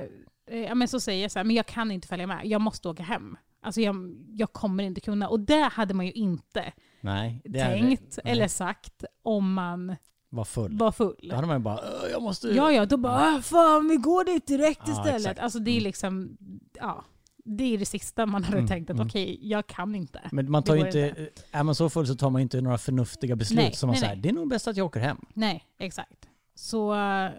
[0.51, 2.61] eh, ja men så säger jag så här, men jag kan inte följa med, jag
[2.61, 3.37] måste åka hem.
[3.63, 5.29] Alltså jag, jag kommer inte kunna.
[5.29, 8.33] Och det hade man ju inte Nej, tänkt nej.
[8.33, 9.97] eller sagt om man
[10.29, 10.79] Var full.
[10.79, 11.29] var full.
[11.31, 12.49] Då hade man ju bara "Åh, jag måste...
[12.49, 15.17] Ja, ja, då bara "Ah, fan vi går dit direkt Ja, istället.
[15.17, 15.41] exakt.
[15.41, 15.85] Alltså det är Mm.
[15.85, 16.37] liksom,
[16.81, 17.05] ja,
[17.49, 19.07] det är det sista man hade Mm, tänkt att mm.
[19.07, 20.21] okej, jag kan inte.
[20.33, 22.79] Men man tar ju går inte, är man så full så tar man inte några
[22.79, 25.19] förnuftiga beslut Nej, som man säger, det är nog bäst att jag åker hem.
[25.35, 26.29] Nej, exakt.
[26.55, 26.95] Så,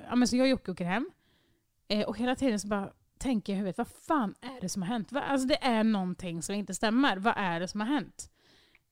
[0.09, 1.09] ja, men så jag och Jocke åker hem.
[1.87, 2.89] Eh, och hela tiden så bara
[3.19, 5.11] tänker jag i huvudet, vad fan är det som har hänt?
[5.11, 7.17] Va- Alltså det är någonting som inte stämmer.
[7.17, 8.29] Vad är det som har hänt?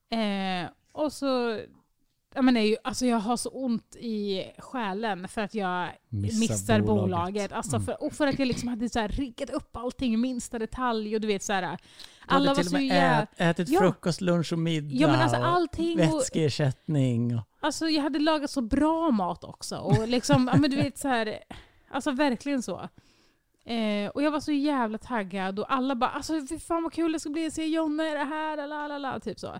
[0.09, 1.59] Eh, och så,
[2.35, 5.89] ja men det är ju, alltså jag har så ont i själen för att jag
[6.09, 7.01] Missa missar bolaget.
[7.03, 7.51] bolaget.
[7.51, 7.85] Alltså Mm.
[7.85, 11.15] för, och för att jag liksom hade så här riggat upp allting i minsta detalj
[11.15, 11.77] och du vet så här.
[12.27, 13.79] Alla var så ät, ätit Ja.
[13.79, 17.35] frukost, lunch och middag Ja men alltså allting och, vätskeersättning.
[17.37, 19.77] Och, Alltså jag hade lagat så bra mat också.
[19.77, 21.37] Och liksom, ja men du vet så här,
[21.91, 22.89] alltså verkligen så.
[23.65, 27.11] Eh, och jag var så jävla taggad och alla bara alltså fy fan vad kul
[27.11, 29.59] det ska bli att se Jonna i det här, la la la, typ så.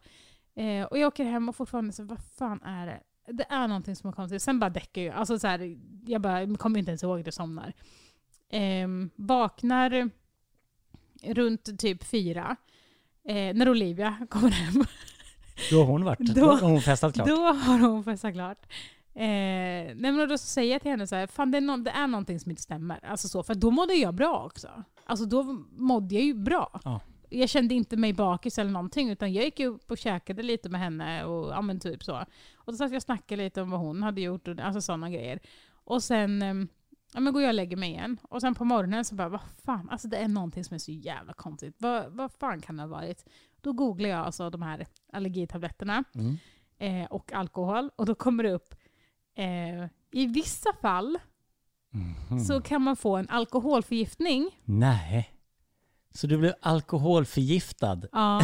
[0.55, 2.99] Eh, och jag åker hem och fortfarande så vad fan är det?
[3.33, 4.41] Det är någonting som är konstigt.
[4.41, 5.15] Sen bara däckar jag.
[5.15, 7.73] Alltså så här, jag bara, kommer inte ens ihåg det, somnar.
[8.49, 10.09] Eh, vaknar
[11.23, 12.55] runt typ fyra.
[13.27, 14.83] Eh, när Olivia kommer hem.
[15.71, 17.27] då har hon varit, Då- då, har hon festat klart.
[17.27, 18.65] Då har hon festat klart.
[19.13, 22.07] Eh, nej då säger jag till henne så här, fan det är, nå- det är
[22.07, 22.99] någonting som inte stämmer.
[23.05, 24.83] Alltså så, för då mådde jag bra också.
[25.05, 26.79] Alltså då mådde jag ju bra.
[26.83, 27.01] Ja.
[27.39, 30.81] Jag kände inte mig bakis eller någonting, utan jag gick upp och käkade lite med
[30.81, 32.15] henne och ja men typ så.
[32.55, 35.09] Och då satt jag och snackade lite om vad hon hade gjort, och, alltså sådana
[35.09, 35.39] grejer.
[35.83, 36.67] Och sen ehm,
[37.13, 38.17] ja, men går jag och lägger mig igen.
[38.29, 40.91] Och sen på morgonen så bara, vad fan, alltså det är någonting som är så
[40.91, 41.75] jävla konstigt.
[41.77, 43.25] Vad, vad fan kan det ha varit?
[43.61, 46.37] Då googlar jag alltså de här allergitabletterna Mm.
[46.77, 47.89] eh, och alkohol.
[47.95, 48.75] Och då kommer det upp,
[49.35, 51.17] eh, i vissa fall
[52.29, 52.39] Mhm.
[52.39, 54.59] så kan man få en alkoholförgiftning.
[54.65, 55.31] Nej.
[56.15, 58.01] Så du blev alkoholförgiftad?
[58.11, 58.41] Ja.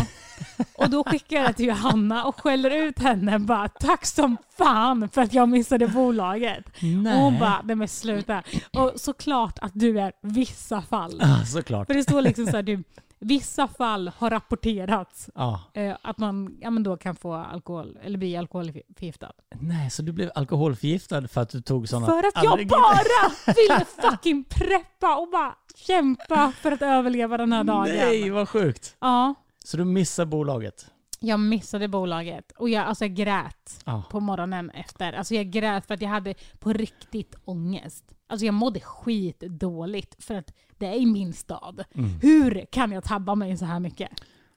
[0.78, 5.10] Och då skickar jag det till Johanna och skäller ut henne bara tack som fan
[5.10, 6.66] för att jag missade bolaget.
[6.82, 7.16] Nej.
[7.16, 8.44] Och hon bara, nej men sluta.
[8.74, 11.22] Och såklart att du är vissa fall.
[11.24, 11.88] Ah, såklart.
[11.88, 12.84] För det står liksom så här, du,
[13.22, 15.62] vissa fall har rapporterats Ja.
[15.74, 19.32] eh, att man ja, men då kan få alkohol, eller bli alkoholförgiftad.
[19.60, 23.86] Nej, så du blev alkoholförgiftad för att du tog sådana För att jag bara ville
[23.86, 27.96] fucking preppa och bara kämpa för att överleva den här dagen.
[27.96, 28.96] Nej, vad sjukt.
[29.00, 29.34] Ja,
[29.66, 30.86] Så du missar bolaget?
[31.24, 34.04] Jag missade bolaget och jag, alltså jag grät Ja.
[34.12, 35.14] på morgonen efter.
[35.14, 38.04] Alltså jag grät för att jag hade på riktigt ångest.
[38.28, 41.84] Alltså jag mådde skitdåligt för att det är i min stad.
[41.96, 42.10] Mm.
[42.22, 44.10] Hur kan jag tabba mig så här mycket?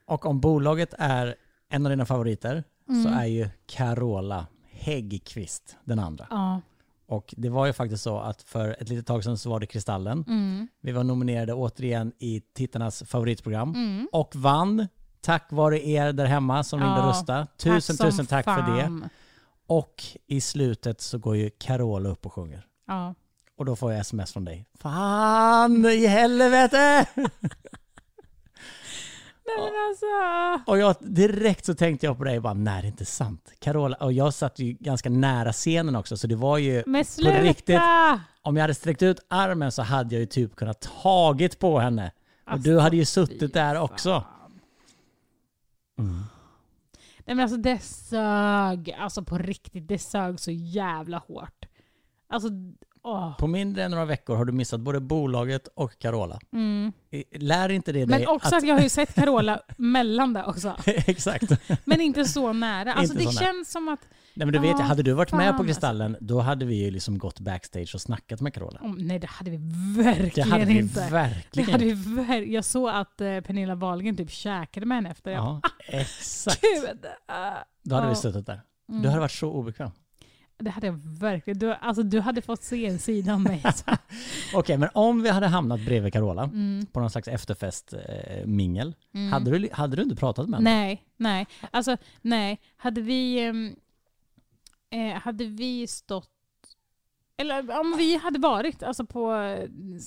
[0.06, 1.34] Och om bolaget är
[1.68, 3.12] en av dina favoriter så Mm.
[3.18, 6.26] är ju Carola Häggkvist den andra.
[6.30, 6.60] Ja.
[7.06, 9.66] Och det var ju faktiskt så att för ett litet tag sedan så var det
[9.66, 10.24] Kristallen.
[10.28, 10.68] Mm.
[10.80, 14.08] Vi var nominerade återigen i tittarnas favoritprogram Mm.
[14.12, 14.88] och vann
[15.24, 17.46] tack vare er där hemma som ringde och Ja, röstade.
[17.56, 18.82] Tusen, som tusen tack för det.
[18.82, 19.08] fan.
[19.66, 22.66] Och i slutet så går ju Carola upp och sjunger.
[22.86, 23.14] Ja.
[23.58, 24.66] Och då får jag sms från dig.
[24.80, 27.06] Fan i helvete!
[29.46, 30.70] Nej men alltså.
[30.70, 33.52] Och jag, direkt så tänkte jag på dig bara, nej det är inte sant.
[33.58, 37.40] Carola, och jag satt ju ganska nära scenen också så det var ju, Men sluta!
[37.42, 37.80] riktigt.
[38.42, 42.12] om jag hade sträckt ut armen så hade jag ju typ kunnat tagit på henne.
[42.46, 43.82] Och Alltså, du hade ju suttit där fan.
[43.84, 44.24] också.
[45.98, 46.22] Mm.
[47.26, 48.90] Nej men alltså det sög.
[48.98, 51.66] Alltså på riktigt, det sög så jävla hårt.
[52.28, 52.48] Alltså,
[53.04, 53.38] åh.
[53.38, 56.38] På mindre än några veckor har du missat både bolaget och Carola.
[56.52, 56.92] Mm.
[57.34, 58.66] Lär inte det dig Men också att...
[58.66, 60.76] jag har ju sett Carola mellan det också.
[60.86, 61.52] Exakt.
[61.84, 62.92] Men inte så nära.
[62.94, 63.52] Alltså Inte det så nära.
[63.52, 64.00] känns som att,
[64.34, 65.64] Nej men du vet, Ja, hade du varit med fan, på alltså.
[65.66, 68.78] Kristallen, då hade vi ju liksom gått backstage och snackat med Carola.
[68.82, 71.04] oh, nej det hade vi Det verkligen hade vi inte.
[71.04, 71.70] Det verkligen.
[71.72, 75.30] hade vi ver- jag såg att eh, Pernilla Wahlgren typ käkade med henne efter.
[75.30, 75.60] Jag Ja,
[75.98, 76.60] exakt.
[76.60, 77.04] Gud!
[77.28, 77.34] äh,
[77.82, 78.16] Då hade vi ja.
[78.16, 78.60] suttit där.
[78.88, 79.02] mm.
[79.02, 79.90] Du hade varit så obekväm.
[80.58, 81.58] Det hade jag verkligen.
[81.58, 83.62] Du, alltså, du hade fått se en sida av mig.
[84.54, 86.86] Okej, men om vi hade hamnat bredvid Carola Mm.
[86.92, 89.32] på någon slags efterfest-mingel, Mm.
[89.32, 90.70] hade, du, hade du inte pratat med henne?
[90.70, 91.46] Nej, nej.
[91.70, 92.60] Alltså nej.
[92.76, 93.76] Hade vi, ehm,
[94.90, 96.30] eh, hade vi stått,
[97.36, 99.34] eller om vi hade varit alltså på,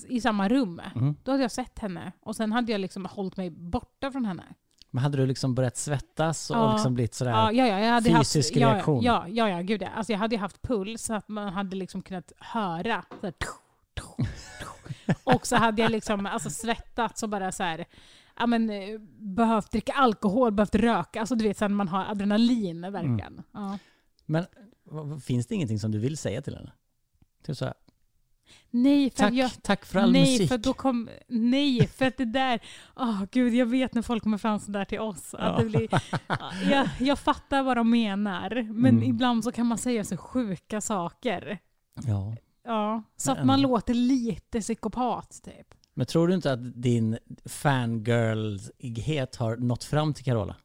[0.08, 1.16] i samma rum, Mm.
[1.22, 2.12] då hade jag sett henne.
[2.20, 4.44] Och sen hade jag liksom hållit mig borta från henne.
[4.90, 6.72] Men hade du liksom börjat svettas och Ja.
[6.72, 7.30] liksom blivit sådär?
[7.30, 9.02] Ja, ja, ja, jag hade fysisk haft, reaktion.
[9.04, 9.88] Ja, ja, ja, gud ja.
[9.88, 13.04] Alltså jag hade ju haft puls så att man hade liksom kunnat höra.
[13.20, 13.32] Så
[15.24, 17.84] och så hade jag liksom alltså svettats och bara så här.
[18.38, 21.20] ja, men, eh, behövt dricka alkohol, behövt röka.
[21.20, 23.32] Alltså du vet, sen man har adrenalin verkligen.
[23.32, 23.44] Mm.
[23.52, 23.78] Ja.
[24.26, 24.46] Men
[25.20, 26.72] finns det ingenting som du vill säga till henne?
[27.46, 27.74] Typ så här,
[28.70, 30.48] Nej, för tack, jag, tack för all nej, musik.
[30.48, 32.60] för då kom, nej, för att det där,
[32.96, 35.34] åh gud, jag vet när folk kommer fram sådär till oss.
[35.34, 35.58] Att Ja.
[35.58, 35.88] det blir,
[36.70, 39.02] jag, jag fattar vad de menar, men Mm.
[39.02, 41.58] ibland så kan man säga så sjuka saker.
[42.06, 42.36] Ja.
[42.64, 45.74] Ja, så Men att man låter lite psykopat typ.
[45.94, 50.56] Men tror du inte att din fangirlighet har nått fram till Carola?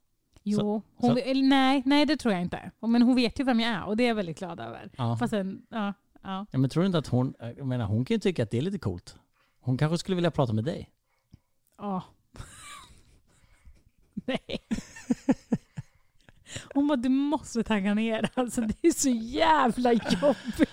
[0.44, 2.72] Jo, hon, så- nej, nej det tror jag inte.
[2.80, 4.90] Men hon vet ju vem jag är och det är jag väldigt glad över.
[4.98, 5.18] Ja.
[5.20, 6.46] Fast sen, ja, ja.
[6.52, 6.58] ja.
[6.60, 8.62] Men tror du inte att hon, jag menar hon kan ju tycka att det är
[8.62, 9.16] lite coolt.
[9.62, 10.90] Hon kanske skulle vilja prata med dig.
[11.78, 12.02] ja.
[14.26, 14.40] nej.
[16.74, 18.30] Hon bara, du måste tagga ner.
[18.34, 20.70] Alltså det är så jävla jobbigt.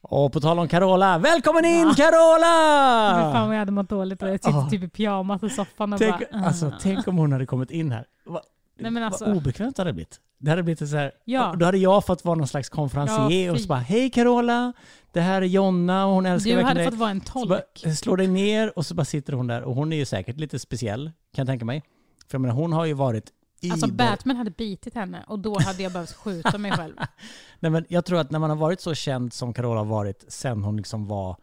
[0.00, 1.84] Och på tal om Carola, välkommen in Ja.
[1.86, 3.46] Men fan Carola!
[3.46, 4.68] vad jag hade mått dåligt och jag sitter Ja.
[4.70, 6.44] typ i pyjamas i soffan och Tänk, bara...
[6.46, 8.06] alltså, "Ah." tänk om hon hade kommit in här.
[8.24, 8.42] Va,
[8.78, 10.20] Nej, men alltså- Vad obekvämt det hade blivit.
[10.44, 11.54] Det hade blivit så här, Ja.
[11.58, 14.72] Då hade jag fått vara någon slags konferencier Ja, och så bara Hej Carola,
[15.12, 16.90] det här är Jonna och hon älskar Du verkligen hade dig.
[16.90, 17.96] fått vara en Så bara, tolk.
[17.96, 20.58] slå dig ner och så bara sitter hon där och hon är ju säkert lite
[20.58, 21.04] speciell
[21.34, 21.82] kan jag tänka mig.
[22.28, 23.30] För jag menar hon har ju varit
[23.72, 26.94] Alltså Batman hade bitit henne och då hade jag behövt skjuta mig själv.
[27.60, 30.24] Nej, men jag tror att när man har varit så känd som Carola har varit
[30.28, 31.36] sen hon liksom var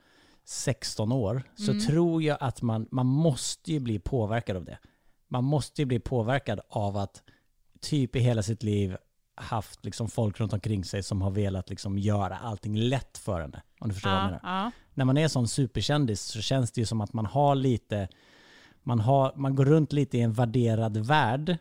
[0.46, 1.84] 16 år så Mm.
[1.86, 4.78] tror jag att man, man måste ju bli påverkad av det.
[5.28, 7.24] Man måste ju bli påverkad av att
[7.82, 8.98] typ i hela sitt liv
[9.36, 13.62] haft liksom folk runt omkring sig som har velat liksom göra allting lätt för henne.
[13.80, 14.64] Om du förstår vad jag Ja, menar.
[14.64, 14.72] ja.
[14.94, 18.08] När man är sån superkändis så känns det ju som att man har lite,
[18.84, 21.58] man, har, man går runt lite i en värderad värld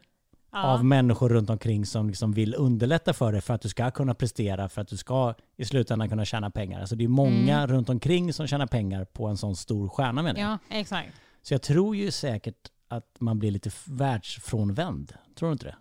[0.52, 0.62] Ja.
[0.64, 4.14] av människor runt omkring som liksom vill underlätta för dig för att du ska kunna
[4.14, 6.80] prestera, för att du ska i slutändan kunna tjäna pengar.
[6.80, 7.66] Alltså det är många Mm.
[7.66, 10.50] runt omkring som tjänar pengar på en sån stor stjärna menar jag.
[10.50, 11.08] ja, exakt.
[11.42, 12.56] Så jag tror ju säkert
[12.88, 15.12] att man blir lite världsfrånvänd.
[15.38, 15.76] Tror du inte det?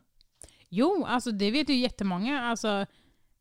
[0.69, 2.85] Jo, alltså det vet ju jättemånga alltså,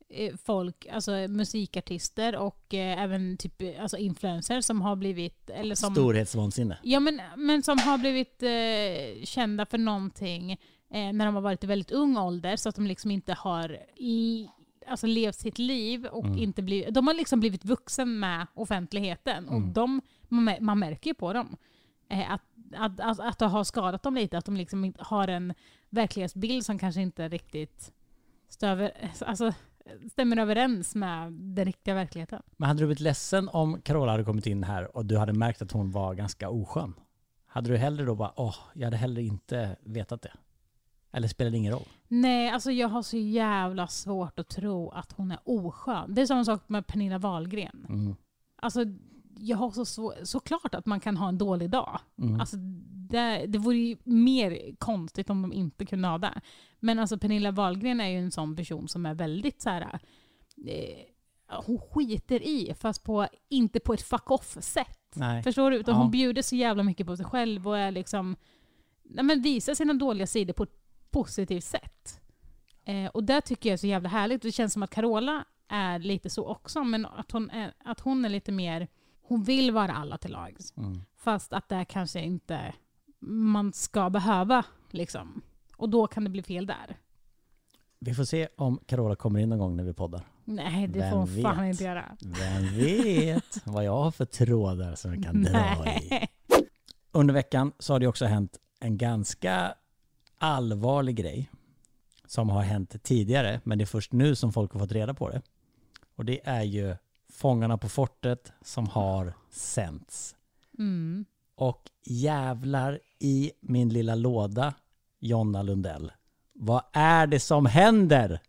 [0.08, 5.74] eh, folk, alltså musikartister och eh, även typ eh, alltså influencers som har blivit, eller
[5.74, 6.78] som, Storhetsvansinne.
[6.82, 10.52] ja, men, men som har blivit eh, kända för någonting
[10.90, 13.78] eh, när de har varit i väldigt ung ålder så att de liksom inte har
[13.96, 14.48] i,
[14.86, 16.38] alltså levt sitt liv och Mm.
[16.38, 19.72] inte blivit, de har liksom blivit vuxen med offentligheten och Mm.
[19.72, 21.56] de, man, mär- man märker ju på dem
[22.10, 22.42] eh, att,
[22.76, 25.54] att, att, att det har skadat dem lite, att de liksom har en
[25.90, 27.92] verklighetsbild som kanske inte riktigt
[28.48, 29.52] stöver, alltså,
[30.10, 32.42] stämmer överens med den riktiga verkligheten.
[32.56, 35.62] Men hade du blivit ledsen om Carola hade kommit in här och du hade märkt
[35.62, 36.94] att hon var ganska oskön?
[37.46, 40.32] Hade du hellre då bara, åh, jag hade hellre inte vetat det?
[41.12, 41.88] Eller spelar det ingen roll?
[42.08, 46.14] Nej, alltså jag har så jävla svårt att tro att hon är oskön.
[46.14, 47.86] Det är samma sak med Pernilla Wahlgren.
[47.88, 48.16] Mm.
[48.56, 48.84] Alltså,
[49.40, 52.00] jag har så svår, såklart att man kan ha en dålig dag.
[52.18, 52.40] Mm.
[52.40, 52.56] Alltså,
[53.10, 56.40] det, det vore ju mer konstigt om de inte kunde ha det.
[56.80, 59.98] Men alltså Pernilla Wahlgren är ju en sån person som är väldigt så här.
[60.66, 61.04] Eh,
[61.66, 65.16] hon skiter i, fast på, inte på ett fuck off-sätt.
[65.42, 65.76] Förstår du?
[65.76, 66.00] Utan Ja.
[66.00, 68.36] hon bjuder så jävla mycket på sig själv och är liksom,
[69.02, 72.20] nej men visar sina dåliga sidor på ett positivt sätt.
[72.84, 74.42] Eh, och det tycker jag är så jävla härligt.
[74.42, 78.24] Det känns som att Carola är lite så också, men att hon är, att hon
[78.24, 78.88] är lite mer,
[79.28, 80.76] hon vill vara alla till lags.
[80.76, 81.02] Mm.
[81.16, 82.74] Fast att det kanske inte
[83.30, 84.64] man ska behöva.
[84.90, 85.42] Liksom.
[85.76, 86.96] Och då kan det bli fel där.
[87.98, 90.22] Vi får se om Carola kommer in någon gång när vi poddar.
[90.44, 91.70] Nej, det Vem får hon fan vet?
[91.70, 92.16] inte göra.
[92.20, 95.50] Vem vet vad jag har för trådar som jag kan dra
[96.00, 96.08] i.
[96.10, 96.28] Nej.
[97.12, 99.74] Under veckan så har det också hänt en ganska
[100.38, 101.50] allvarlig grej
[102.26, 105.28] som har hänt tidigare, men det är först nu som folk har fått reda på
[105.28, 105.42] det.
[106.16, 106.96] Och det är ju
[107.38, 110.36] Fångarna på fortet som har sänts.
[110.78, 111.24] Mm.
[111.54, 114.74] Och jävlar i min lilla låda,
[115.20, 116.12] Jonna Lundell.
[116.52, 118.40] Vad är det som händer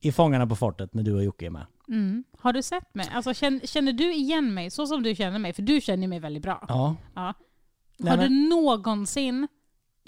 [0.00, 1.66] i Fångarna på fortet när du och Jocke är med?
[1.88, 2.24] Mm.
[2.38, 3.08] Har du sett mig?
[3.12, 5.52] Alltså, känner, känner du igen mig så som du känner mig?
[5.52, 6.64] För du känner mig väldigt bra.
[6.68, 6.96] Ja.
[7.14, 7.34] Ja.
[7.96, 9.48] Nej, Har men- du någonsin...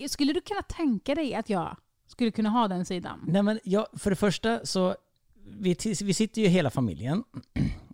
[0.09, 1.77] Skulle du kunna tänka dig att jag
[2.07, 3.25] skulle kunna ha den sidan?
[3.27, 4.95] Nej men jag, för det första så,
[5.59, 7.25] vi, vi sitter ju hela familjen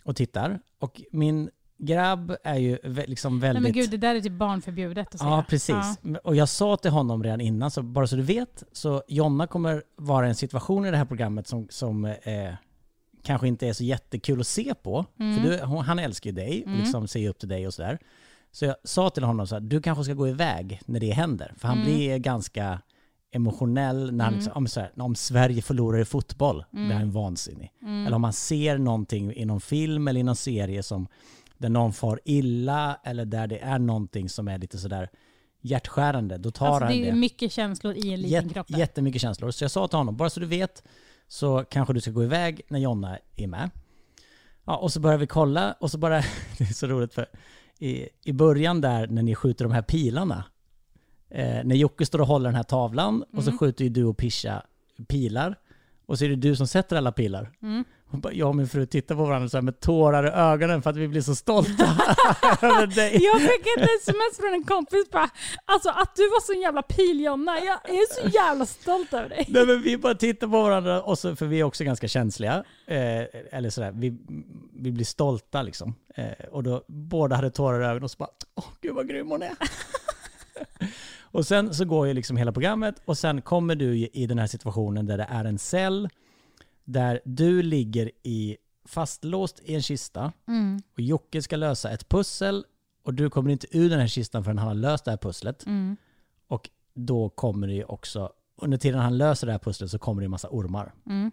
[0.06, 0.60] och tittar.
[0.78, 3.62] Och min grabb är ju liksom väldigt...
[3.62, 5.30] Nej men gud, det där är typ barnförbjudet att säga.
[5.30, 5.98] Ja, precis.
[6.24, 9.82] Och jag sa till honom redan innan, så bara så du vet, så Jonna kommer
[9.96, 12.14] vara i en situation i det här programmet som, som eh,
[13.22, 15.04] kanske inte är så jättekul att se på.
[15.18, 15.36] Mm.
[15.42, 16.80] För du, hon, han älskar ju dig och Mm.
[16.80, 17.98] liksom ser upp till dig och sådär.
[18.52, 21.54] Så jag sa till honom så här, du kanske ska gå iväg när det händer.
[21.56, 21.86] För han Mm.
[21.90, 22.80] blir ganska
[23.32, 24.34] emotionell när han Mm.
[24.34, 26.86] liksom, om, så här, om Sverige förlorar i fotboll, Mm.
[26.86, 27.72] blir han vansinnig.
[27.82, 28.06] Mm.
[28.06, 31.06] Eller om man ser någonting i någon film eller i någon serie som
[31.58, 35.10] där någon far illa eller där det är någonting som är lite sådär
[35.60, 36.38] hjärtskärande.
[36.38, 37.08] Då tar Alltså, han det det.
[37.08, 38.66] är mycket känslor i en liten Jätte- kropp.
[38.68, 38.78] där.
[38.78, 39.50] jättemycket känslor.
[39.50, 40.82] Så jag sa till honom, bara så du vet
[41.28, 43.70] så kanske du ska gå iväg när Jonna är med.
[44.64, 46.16] Ja, och så börjar vi kolla och så bara,
[46.58, 47.26] det är så roligt för
[47.78, 50.44] i, i början där när ni skjuter de här pilarna,
[51.30, 53.58] eh, när Jocke står och håller den här tavlan och så Mm.
[53.58, 54.62] skjuter ju du och Pisha
[55.08, 55.58] pilar
[56.06, 57.50] och så är det du som sätter alla pilar.
[57.62, 57.84] Mm.
[58.10, 60.82] Och bara, jag och min fru tittar på varandra så här med tårar i ögonen
[60.82, 61.84] för att vi blir så stolta
[62.62, 63.24] över dig.
[63.24, 65.30] Jag fick ett sms från en kompis bara,
[65.64, 69.44] alltså att du var så jävla piljonna, jag är så jävla stolt över dig.
[69.48, 72.64] Nej men vi bara tittar på varandra, och så, för vi är också ganska känsliga.
[72.86, 73.22] Eh,
[73.52, 74.18] eller sådär, vi,
[74.74, 75.94] vi blir stolta liksom.
[76.14, 79.28] Eh, och då båda hade tårar i ögonen och så bara, åh gud vad grym
[79.30, 79.52] hon är.
[81.20, 84.46] och sen så går ju liksom hela programmet och sen kommer du i den här
[84.46, 86.08] situationen där det är en cell
[86.84, 92.64] där du ligger i fastlåst i en kista Mm, och Jocke ska lösa ett pussel
[93.04, 95.66] och du kommer inte ur den här kistan förrän han har löst det här pusslet.
[95.66, 95.96] mm,
[96.48, 98.32] Och då kommer det ju också,
[98.62, 100.94] under tiden han löser det här pusslet så kommer det en massa ormar.
[101.06, 101.30] mm.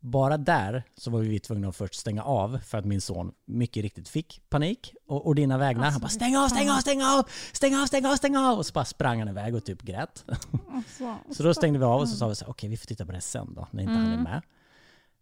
[0.00, 3.82] Bara där så var vi tvungna att först stänga av för att min son mycket
[3.82, 4.94] riktigt fick panik.
[5.06, 7.22] Och, och dina vägnar, Alltså, han bara fy stäng av, stäng av, stäng av,
[7.52, 8.58] stäng av, stäng av, stäng av.
[8.58, 10.24] Och så bara sprang han iväg och typ grät.
[10.72, 13.06] Alltså, Så då stängde vi av och så sa vi så okej vi får titta
[13.06, 14.22] på det sen då, när inte han är Mm.
[14.24, 14.42] med.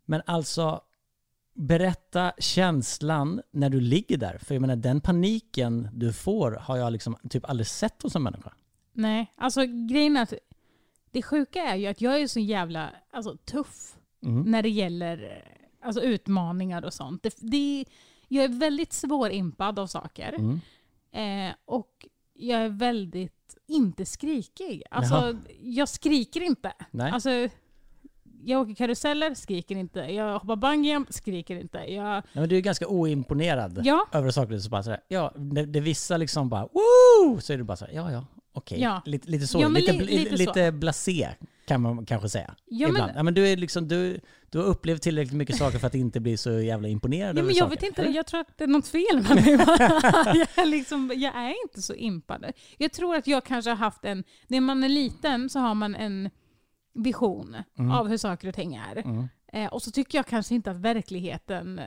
[0.04, 0.80] Men alltså,
[1.54, 4.38] berätta känslan när du ligger där.
[4.38, 8.22] För jag menar den paniken du får har jag liksom typ aldrig sett hos en
[8.22, 8.52] människa.
[8.92, 10.32] Nej, alltså grejen är att
[11.10, 13.96] det sjuka är ju att jag är så jävla alltså, tuff
[14.26, 14.50] Mm.
[14.50, 15.44] när det gäller
[15.82, 17.22] alltså, utmaningar och sånt.
[17.22, 17.84] Det, det,
[18.28, 20.32] jag är väldigt svårimpad av saker.
[20.38, 20.60] Mm.
[21.50, 24.82] Eh, och jag är väldigt inte skrikig.
[24.90, 25.36] Alltså, Jaha.
[25.60, 26.72] jag skriker inte.
[26.90, 27.10] Nej.
[27.12, 27.30] Alltså,
[28.44, 29.98] jag åker karuseller, skriker inte.
[30.00, 31.78] Jag hoppar bungyjump, skriker inte.
[31.78, 34.58] Jag, Ja, men du är ganska oimponerad ja, över saker.
[34.58, 37.40] Så bara sådär, ja, det, det vissa liksom bara woo!
[37.40, 38.80] Så är du bara såhär, ja ja, okej.
[38.80, 39.02] Ja.
[39.04, 40.72] Lite, lite så, Ja, lite, li- li, lite lite, så.
[40.72, 41.28] blasé
[41.66, 42.54] kan man kanske säga.
[42.64, 43.06] ja, ibland.
[43.06, 45.94] men, ja, men du, är liksom, du, du har upplevt tillräckligt mycket saker för att
[45.94, 47.70] inte bli så jävla imponerad ja, men jag saker.
[47.70, 49.50] vet inte, jag tror att det är något fel med mig.
[50.38, 52.46] jag, är liksom, jag är inte så impad.
[52.78, 55.94] Jag tror att jag kanske har haft en, när man är liten så har man
[55.94, 56.30] en
[56.94, 57.90] vision Mm.
[57.90, 58.96] av hur saker och ting är.
[58.96, 59.28] Mm.
[59.52, 61.80] Eh, och så tycker jag kanske inte att verkligheten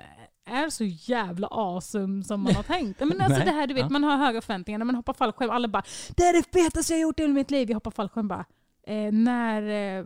[0.45, 2.99] är så jävla awesome som man har tänkt.
[2.99, 5.49] Men alltså det här du vet, man har höga förväntningar när man hoppar fallskärm.
[5.49, 5.83] Alla bara
[6.15, 7.69] “det är det fetaste jag gjort i hela mitt liv”.
[7.69, 8.45] Jag hoppar fallskärm bara
[8.89, 9.61] eh, “när
[9.99, 10.05] eh,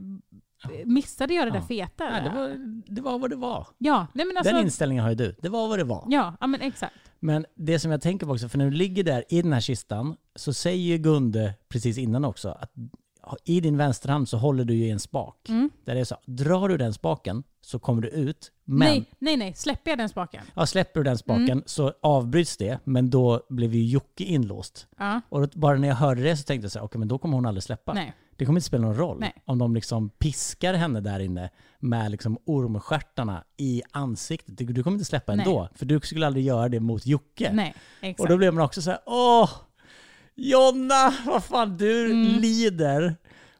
[0.85, 1.65] missade jag det där Ja.
[1.65, 2.49] feta?” Ja, det, var,
[2.95, 3.67] det var vad det var.
[3.77, 5.35] Ja, nej men alltså, Den inställningen har ju du.
[5.41, 6.05] Det var vad det var.
[6.09, 6.95] ja, ja men exakt.
[7.19, 9.61] Men det som jag tänker på också, för när du ligger där i den här
[9.61, 12.71] kistan så säger ju Gunde precis innan också att
[13.45, 15.49] i din vänsterhand så håller du ju i en spak.
[15.49, 15.69] Mm.
[15.85, 19.37] Där det är så, drar du den spaken så kommer du ut, men Nej, nej,
[19.37, 20.43] nej, släpper jag den spaken?
[20.55, 21.63] ja, släpper du den spaken Mm.
[21.65, 24.87] så avbryts det, men då blev ju Jocke inlåst.
[24.97, 27.07] Ja, Och då, bara när jag hörde det så tänkte jag så här, okej men
[27.07, 27.93] då kommer hon aldrig släppa.
[27.93, 28.13] nej.
[28.37, 29.33] Det kommer inte spela någon roll Nej.
[29.45, 34.57] om de liksom piskar henne där inne med liksom ormstjärtarna i ansiktet.
[34.57, 35.45] Du, du kommer inte släppa Nej.
[35.47, 37.49] ändå, för du skulle aldrig göra det mot Jocke.
[37.53, 38.19] Nej, exakt.
[38.19, 39.49] Och då blev man också så här, åh,
[40.35, 42.39] Jonna, vad fan du Mm.
[42.39, 43.15] lider.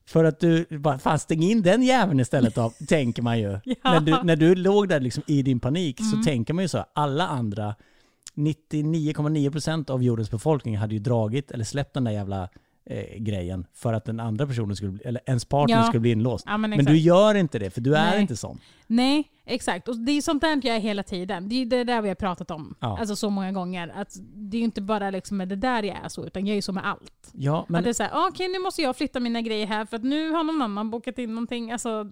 [0.06, 3.60] För att du, bara, fan stäng in den jäveln istället då, tänker man ju.
[3.64, 3.76] Ja.
[3.84, 6.24] När, du, när du låg där liksom i din panik så Mm.
[6.26, 7.76] tänker man ju så, alla andra,
[8.36, 12.50] 99,9% av jordens befolkning hade ju dragit eller släppt den där jävla
[12.86, 15.84] eh, grejen för att den andra personen skulle bli, eller ens partner Ja.
[15.84, 16.46] skulle bli inlåst.
[16.48, 18.22] Ja, men, Men du gör inte det, för du är Nej.
[18.22, 18.60] inte sån.
[18.88, 19.88] Nej, exakt.
[19.88, 21.50] Och det är sånt där jag är hela tiden.
[21.50, 23.00] Det är det där vi har pratat om Ja.
[23.00, 23.92] alltså så många gånger.
[23.96, 26.52] Att det är ju inte bara liksom med det där jag är så, utan jag
[26.52, 27.30] är ju så med allt.
[27.34, 29.86] Ja, Att men det är såhär, ah, okej nu måste jag flytta mina grejer här
[29.86, 31.72] för att nu har någon annan bokat in någonting.
[31.72, 32.08] Alltså,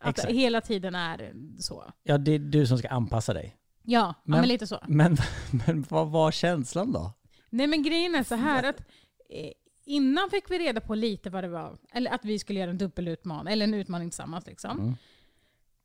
[0.00, 0.32] att Exakt.
[0.32, 1.84] hela tiden är så.
[2.02, 3.56] ja, det är du som ska anpassa dig.
[3.82, 4.78] Ja, men, Men- ja, men lite så.
[4.86, 5.16] Men,
[5.66, 7.12] men vad var känslan då?
[7.50, 8.80] Nej men grejen är så här att
[9.30, 9.50] eh,
[9.84, 11.78] innan fick vi reda på lite vad det var.
[11.92, 14.46] Eller att vi skulle göra en dubbelutmaning, eller en utmaning tillsammans.
[14.46, 14.96] Liksom.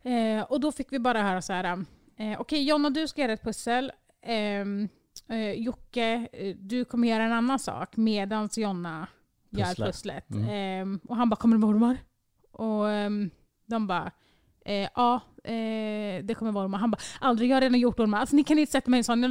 [0.04, 0.38] Mm.
[0.40, 1.86] Eh, och då fick vi bara höra så här.
[2.18, 3.92] Eh, Okej Jonna, du ska göra ett pussel.
[4.24, 4.90] Ehm,
[5.30, 9.08] eh, Jocke, eh, du kommer göra en annan sak medans Jonna
[9.50, 9.88] gör Pusslar.
[9.88, 10.30] pusslet.
[10.32, 10.50] Mm.
[10.50, 11.98] Ehm, och han bara, kommer det ormar?
[12.52, 13.30] Och ehm,
[13.66, 14.12] de bara,
[14.66, 16.78] eh, ja eh, det kommer vara ormar.
[16.80, 18.20] Han bara, aldrig, jag har redan gjort ormar.
[18.20, 19.22] Alltså ni kan inte sätta mig i en sån,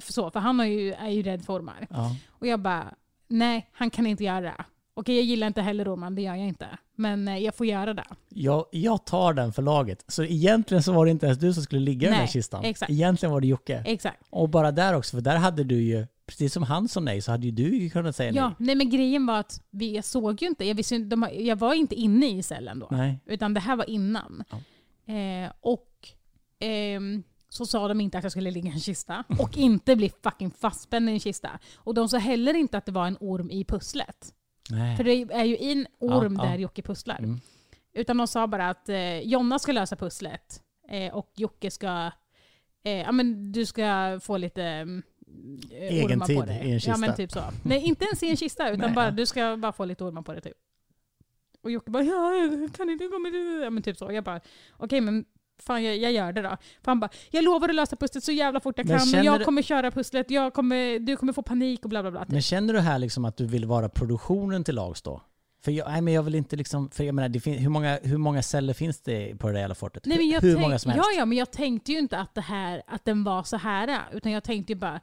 [0.00, 1.86] för så, för han är ju, är ju rädd för ormar.
[1.90, 2.16] Ja.
[2.28, 2.94] Och jag bara,
[3.34, 4.64] nej han kan inte göra det.
[4.94, 6.66] Okej jag gillar inte heller ormar, det gör jag inte.
[6.96, 8.04] Men eh, jag får göra det.
[8.28, 10.04] Jag, jag tar den för laget.
[10.08, 12.64] Så egentligen så var det inte ens du som skulle ligga i den här kistan.
[12.64, 12.90] exakt.
[12.92, 13.82] Egentligen var det Jocke.
[13.86, 14.22] Exakt.
[14.30, 17.30] Och bara där också, för där hade du ju, precis som han sa nej, så
[17.30, 18.54] hade ju du kunnat säga Ja, nej.
[18.58, 21.74] nej men grejen var att vi, jag såg ju inte, jag, visste, de, jag var
[21.74, 22.88] inte inne i cellen då.
[22.90, 23.20] Nej.
[23.26, 24.44] Utan det här var innan.
[24.50, 25.14] Ja.
[25.14, 26.08] Eh, och
[26.58, 27.22] ehm,
[27.56, 30.50] så sa de inte att jag skulle ligga i en kista och inte bli fucking
[30.50, 31.58] fastspänd i en kista.
[31.76, 34.34] Och de sa heller inte att det var en orm i pusslet.
[34.70, 34.96] Nej.
[34.96, 36.50] För det är ju en orm Ja, ja.
[36.50, 37.18] där Jocke pusslar.
[37.18, 37.40] Mm.
[37.92, 42.10] Utan de sa bara att eh, Jonna ska lösa pusslet eh, och Jocke ska...
[42.84, 45.02] Eh, ja men du ska få lite mm,
[45.70, 46.68] eh, Egen tid på dig.
[46.68, 46.90] i en kista.
[46.90, 47.42] Ja men typ så.
[47.62, 48.94] Nej inte ens i en kista utan Nej.
[48.94, 50.56] bara du ska bara få lite ormar på dig typ.
[51.62, 52.32] Och Jocke bara ja,
[52.76, 53.28] kan inte komma
[53.64, 54.12] Ja men typ så.
[54.12, 54.40] Jag bara
[54.76, 55.24] okej men
[55.62, 56.48] fan jag, jag gör det då.
[56.82, 59.18] För han bara jag lovar att lösa pusslet så jävla fort jag Men kan.
[59.18, 60.30] Och jag kommer köra pusslet.
[60.30, 62.24] Jag kommer, du kommer få panik och bla bla bla.
[62.28, 65.22] Men känner du här liksom att du vill vara produktionen till lags då?
[65.64, 67.98] För jag, nej, men jag vill inte liksom, för jag menar, det fin, hur, många,
[68.02, 70.06] hur många celler finns det på det där jävla fortet?
[70.06, 71.08] Nej, men jag hur tänk- många som helst?
[71.12, 74.00] Ja, ja, men jag tänkte ju inte att, det här, att den var så här.
[74.12, 75.00] Utan jag tänkte ju bara,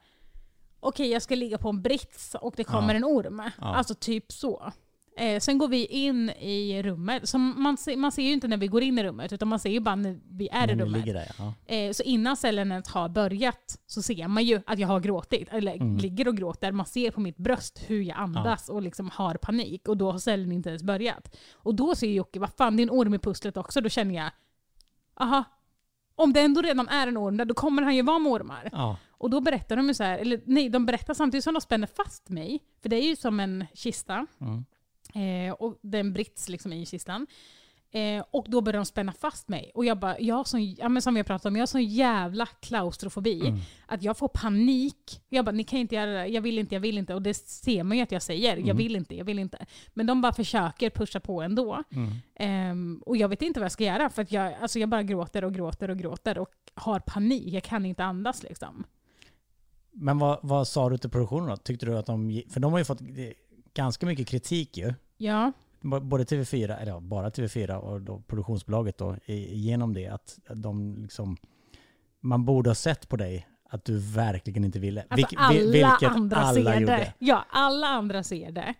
[0.80, 2.98] okej jag ska ligga på en brits och det kommer Ja.
[2.98, 3.42] en orm.
[3.62, 3.76] Ja.
[3.76, 4.72] Alltså typ så.
[5.18, 7.30] Eh, sen går vi in i rummet.
[7.30, 9.60] Så man, ser, man ser ju inte när vi går in i rummet, utan man
[9.60, 11.06] ser ju bara när vi är i rummet.
[11.14, 11.54] där, ja.
[11.76, 15.48] Eh, så innan cellen ens har börjat så ser man ju att jag har gråtit,
[15.52, 15.98] eller Mm.
[15.98, 16.72] ligger och gråter.
[16.72, 19.88] Man ser på mitt bröst hur jag andas och liksom har panik.
[19.88, 21.36] Och då har cellen inte ens börjat.
[21.54, 23.82] Och då ser Jocke, vad fan det är en orm i pusslet också.
[23.82, 24.32] Då känner jag,
[25.16, 25.44] aha,
[26.16, 28.70] om det ändå redan är en orm där, då kommer han ju vara med ormar.
[28.72, 28.98] ja.
[29.12, 31.88] Och då berättar de ju så här, eller nej, de berättar samtidigt som de spänner
[31.88, 32.60] fast mig.
[32.82, 34.28] För det är ju som en kista.
[34.42, 34.66] Mm.
[35.14, 37.28] Eh, och det är en brits liksom i kistan.
[37.94, 39.72] Eh, och då börjar de spänna fast mig.
[39.76, 41.68] Och jag bara, jag har sån, ja, men som vi har pratat om, jag har
[41.68, 43.48] sån jävla klaustrofobi.
[43.48, 43.60] Mm.
[43.86, 45.22] Att jag får panik.
[45.30, 47.14] Jag bara, ni kan inte göra det, jag vill inte, jag vill inte.
[47.16, 48.78] Och det ser man ju att jag säger, jag Mm.
[48.78, 49.66] vill inte, jag vill inte.
[49.94, 51.84] Men de bara försöker pusha på ändå.
[51.92, 52.12] Mm.
[52.36, 55.44] Ehm, och jag vet inte vad jag ska göra, för jag, alltså jag bara gråter
[55.44, 57.54] och gråter och gråter och har panik.
[57.54, 58.84] Jag kan inte andas liksom.
[59.94, 61.58] Men vad, vad sa du till produktionen då?
[61.58, 63.08] Tyckte du att de, för de har ju fått eh,
[63.74, 64.94] ganska mycket kritik ju.
[65.18, 65.52] Ja,
[66.02, 71.38] Både TV4, eller ja, bara TV4 och då produktionsbolaget då, genom det att de liksom,
[72.20, 75.06] man borde ha sett på dig att du verkligen inte ville.
[75.10, 76.96] alltså Vilk- alla vil- vilket andra alla ser gjorde.
[76.96, 77.14] det.
[77.20, 78.74] Ja, alla andra ser det.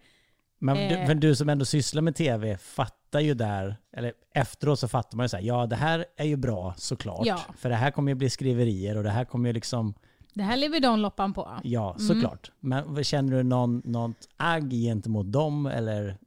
[0.60, 1.08] Men, du, Eh.
[1.08, 5.24] men du som ändå sysslar med TV fattar ju där, eller efteråt så fattar man
[5.24, 7.26] ju så här, ja det här är ju bra såklart.
[7.26, 7.40] Ja.
[7.58, 9.94] För det här kommer ju bli skriverier och det här kommer ju liksom,
[10.34, 11.60] Det här lever de loppan på.
[11.64, 12.08] ja Mm.
[12.08, 12.52] såklart.
[12.60, 16.18] Men vad- känner du någon, något agg gentemot dem eller?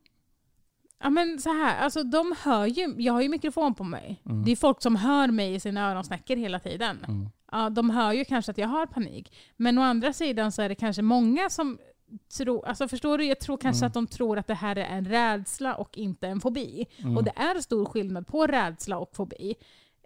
[1.02, 4.22] Ja men så här, alltså de hör ju, jag har ju mikrofon på mig.
[4.26, 4.44] Mm.
[4.44, 7.05] Det är folk som hör mig i sina öronsnäckor hela tiden.
[7.09, 7.28] Mm.
[7.52, 9.36] Ja, de hör ju kanske att jag har panik.
[9.57, 11.78] Men å andra sidan så är det kanske många som
[12.36, 13.24] tror, alltså förstår du?
[13.24, 13.86] Jag tror kanske Mm.
[13.88, 16.86] att de tror att det här är en rädsla och inte en fobi.
[16.98, 17.16] Mm.
[17.16, 19.55] Och det är stor skillnad på rädsla och fobi.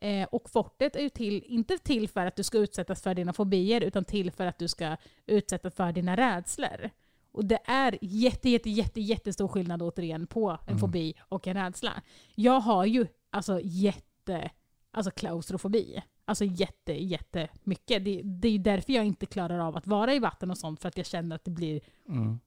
[0.00, 3.32] Eh, och fortet är ju till, inte till för att du ska utsättas för dina
[3.32, 4.96] fobier, utan till för att du ska
[5.26, 6.90] utsättas för dina rädslor.
[7.32, 10.78] Och det är jätte, jätte, jätte, jättestor skillnad återigen på en Mm.
[10.78, 12.02] fobi och en rädsla.
[12.34, 14.50] Jag har ju alltså jätte,
[14.90, 16.02] alltså klaustrofobi.
[16.24, 18.04] Alltså jätte, jätte mycket.
[18.04, 20.80] Det, det är ju därför jag inte klarar av att vara i vatten och sånt,
[20.80, 22.38] för att jag känner att det blir Mm.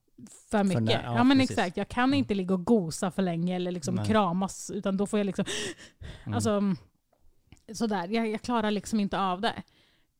[0.50, 0.82] för mycket.
[0.82, 1.58] nä- ja, ja, men precis.
[1.58, 1.76] exakt.
[1.76, 4.06] Jag kan inte ligga och gosa för länge eller liksom Nej.
[4.06, 5.44] kramas, utan då får jag liksom...
[6.24, 6.34] Mm.
[6.34, 6.62] Alltså,
[7.74, 8.08] sådär.
[8.08, 9.62] Jag, jag klarar liksom inte av det.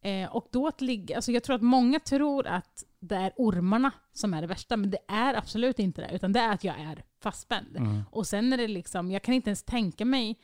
[0.01, 1.17] Eh, och då att ligga...
[1.17, 4.91] Alltså jag tror att många tror att det är ormarna som är det värsta, men
[4.91, 6.15] det är absolut inte det.
[6.15, 7.77] Utan det är att jag är fastspänd.
[7.77, 8.03] Mm.
[8.11, 10.39] Och sen är det liksom, jag kan inte ens tänka mig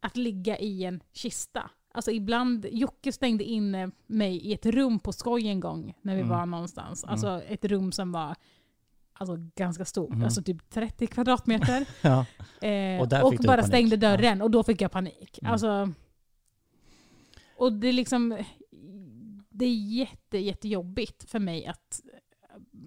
[0.00, 1.70] att ligga i en kista.
[1.92, 6.14] Alltså ibland, Jocke stängde in eh, mig i ett rum på skoj en gång när
[6.14, 6.30] vi Mm.
[6.38, 7.04] var någonstans.
[7.04, 8.36] Alltså ett rum som var
[9.12, 10.24] alltså, ganska stort, Mm.
[10.24, 11.86] alltså typ 30 kvadratmeter.
[12.02, 12.26] Ja.
[12.68, 13.66] Eh, Och och bara panik.
[13.66, 15.38] stängde dörren och då fick jag panik.
[15.42, 15.52] Mm.
[15.52, 15.92] Alltså,
[17.58, 18.38] och det är liksom,
[19.50, 22.00] det är jätte, jättejobbigt för mig att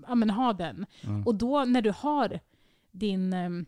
[0.07, 0.85] ja, men, ha den.
[1.03, 1.23] Mm.
[1.27, 2.39] Och då när du har
[2.91, 3.33] din...
[3.33, 3.65] ehm,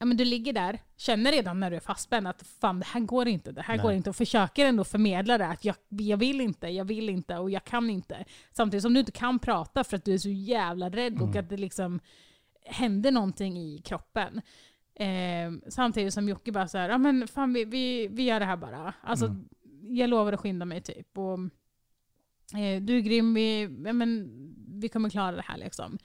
[0.00, 3.00] Ja, men du ligger där, känner redan när du är fastspänd att fan det här
[3.00, 3.82] går inte, det här Nej.
[3.82, 4.10] går inte.
[4.10, 7.64] Och försöker ändå förmedla det att jag, jag vill inte, jag vill inte och jag
[7.64, 8.24] kan inte.
[8.52, 11.38] Samtidigt som du inte kan prata för att du är så jävla rädd och Mm.
[11.44, 12.00] att det liksom
[12.64, 14.40] händer någonting i kroppen.
[14.94, 18.56] Ehm, samtidigt som Jocke bara såhär, ja men fan vi, vi, vi gör det här
[18.56, 18.94] bara.
[19.02, 19.48] Alltså, Mm.
[19.82, 21.18] Jag lovar att skynda mig typ.
[21.18, 21.38] Och,
[22.58, 24.30] eh, du är grym, vi, ja, men,
[24.80, 25.98] vi kommer klara det här liksom.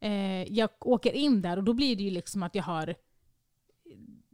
[0.00, 2.94] Eh, jag åker in där och då blir det ju liksom att jag har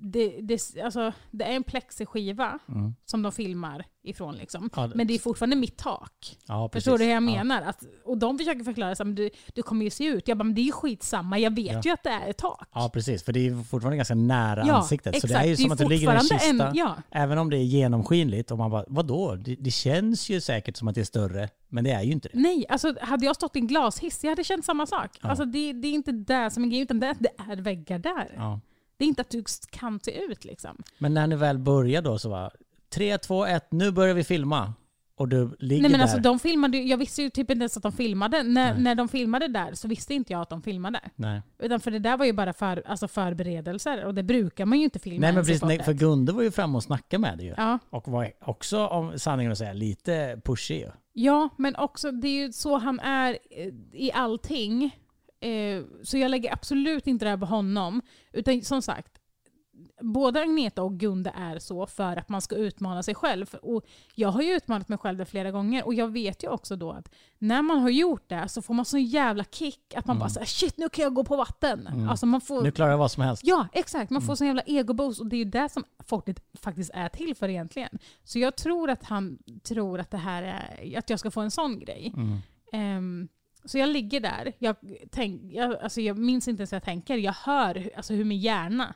[0.03, 2.95] det, det, alltså, det är en plexiskiva Mm.
[3.05, 4.35] som de filmar ifrån.
[4.37, 4.71] Liksom.
[4.77, 6.37] Ja, Men det är fortfarande mitt tak.
[6.47, 6.71] ja.
[6.73, 7.21] Förstår du hur jag Ja.
[7.21, 7.63] menar?
[7.63, 10.29] Att, och de försöker förklara att du, du kommer ju se ut.
[10.29, 11.39] Jag bara, men det är ju skitsamma.
[11.39, 11.81] Jag vet Ja.
[11.85, 12.69] ju att det är ett tak.
[12.75, 13.23] Ja, precis.
[13.23, 15.21] För det är fortfarande ganska nära Ja, ansiktet.
[15.21, 16.73] Så det är ju som att du ligger i en kista.
[16.75, 19.35] ja, Även om det är genomskinligt och man bara, vadå?
[19.35, 22.29] Det, det känns ju säkert som att det är större, men det är ju inte
[22.33, 22.39] det.
[22.39, 25.11] Nej, alltså hade jag stått i en glashiss, jag hade känt samma sak.
[25.23, 25.29] Ja.
[25.29, 27.99] Alltså, det, det är inte det som är grejen, utan det är det är väggar
[27.99, 28.61] där.
[29.01, 30.83] Det är inte att du kan se ut liksom.
[30.99, 32.53] Men när ni väl börjar då så var
[32.95, 34.75] 3, 2, 1, nu börjar vi filma.
[35.17, 36.01] och du ligger Nej men där.
[36.01, 38.43] alltså de filmade jag visste ju typ inte ens att de filmade.
[38.43, 38.83] När, Nej.
[38.83, 41.01] när de filmade där så visste inte jag att de filmade.
[41.17, 41.43] Nej.
[41.59, 44.85] Utan för det där var ju bara för, alltså förberedelser och det brukar man ju
[44.85, 47.47] inte filma Nej men precis, nej, för Gunde var ju framme och snackade med dig
[47.47, 47.55] ju.
[47.57, 47.79] Ja.
[47.91, 50.91] Och var också, om sanningen att säga, lite pushig ju.
[51.13, 54.97] ja, men också det är ju så han är eh, i allting.
[55.41, 58.03] Eh, Så jag lägger absolut inte det här på honom.
[58.33, 59.19] Utan som sagt,
[60.01, 63.55] både Agneta och Gunde är så för att man ska utmana sig själv.
[63.63, 63.85] Och
[64.15, 66.91] jag har ju utmanat mig själv det flera gånger och jag vet ju också då
[66.93, 70.29] att när man har gjort det så får man sån jävla kick att man bara
[70.29, 71.87] säger shit nu kan jag gå på vatten.
[72.09, 73.43] Alltså man får, Nu klarar jag vad som helst.
[73.45, 74.11] Ja, exakt.
[74.11, 77.35] Man får sån jävla egoboost och det är ju det som Fortnite faktiskt är till
[77.35, 77.99] för egentligen.
[78.25, 81.51] Så jag tror att han tror att det här är, att jag ska få en
[81.51, 82.13] sån grej.
[82.17, 82.39] Mm.
[82.73, 83.29] Ehm,
[83.65, 84.77] så jag ligger där, jag,
[85.11, 88.39] tänk, jag, alltså jag minns inte ens vad jag tänker, jag hör alltså hur min
[88.39, 88.95] hjärna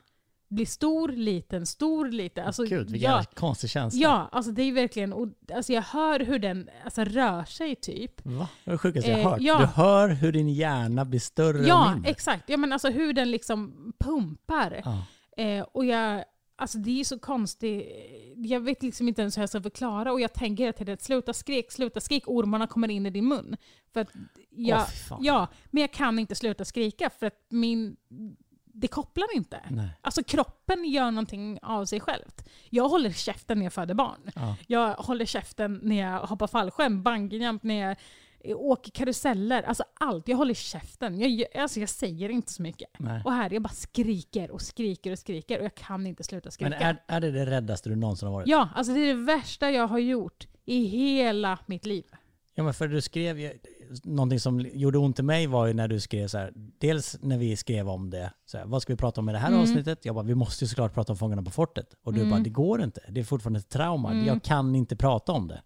[0.49, 2.45] blir stor, liten, stor, liten.
[2.45, 3.99] Alltså, Gud, vilken ja, konstig känsla.
[4.01, 8.25] ja, alltså det är verkligen, och, alltså jag hör hur den alltså, rör sig typ.
[8.25, 8.47] Va?
[8.65, 9.41] Det är det sjukaste jag Eh, hört.
[9.41, 9.59] ja.
[9.59, 12.11] Du hör hur din hjärna blir större och Ja, mindre.
[12.11, 12.43] exakt.
[12.49, 14.81] Ja, men alltså hur den liksom pumpar.
[14.85, 15.05] Ja.
[15.43, 16.23] Eh, och jag,
[16.55, 17.87] alltså det är så konstigt.
[18.35, 20.11] Jag vet liksom inte ens hur jag ska förklara.
[20.11, 22.23] Och jag tänker hela tiden, sluta skrik, sluta skrik.
[22.27, 23.57] Ormarna kommer in i din mun.
[23.93, 24.09] För att
[24.49, 25.23] jag, fan.
[25.23, 27.95] ja, men jag kan inte sluta skrika för att min,
[28.65, 29.61] det kopplar inte.
[29.69, 29.89] Nej.
[30.01, 32.49] Alltså kroppen gör någonting av sig självt.
[32.69, 34.31] Jag håller käften när jag föder barn.
[34.35, 34.55] Ja.
[34.67, 37.97] Jag håller käften när jag hoppar fallskärm, bungyjump, när jag
[38.53, 39.63] åker karuseller.
[39.63, 40.27] Alltså allt.
[40.27, 41.19] Jag håller käften.
[41.19, 42.89] Jag, alltså jag säger inte så mycket.
[42.99, 43.21] Nej.
[43.25, 46.69] Och här, jag bara skriker och skriker och skriker och jag kan inte sluta skrika.
[46.69, 48.47] Men är, är det det räddaste du någonsin har varit?
[48.47, 52.03] Ja, alltså det är det värsta jag har gjort i hela mitt liv.
[52.57, 53.51] Ja, men för du skrev ju,
[54.03, 57.37] någonting som gjorde ont i mig var ju när du skrev så här, dels när
[57.37, 59.61] vi skrev om det, så här, vad ska vi prata om i det här Mm.
[59.61, 60.05] avsnittet?
[60.05, 61.95] Jag bara, vi måste ju såklart prata om Fångarna på fortet.
[62.03, 62.31] Och du Mm.
[62.31, 63.01] bara, det går inte.
[63.09, 64.11] Det är fortfarande ett trauma.
[64.11, 64.25] Mm.
[64.25, 65.61] Jag kan inte prata om det.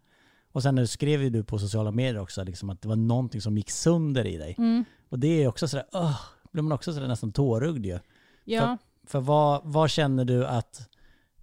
[0.60, 3.58] Och sen skrev ju du på sociala medier också, liksom, att det var någonting som
[3.58, 4.56] gick sönder i dig.
[4.58, 4.86] Mm.
[5.10, 8.00] Och det är också sådär, öh, blir man också sådär nästan tårögd ju.
[8.44, 8.78] Ja.
[9.04, 10.90] För vad, vad känner du att,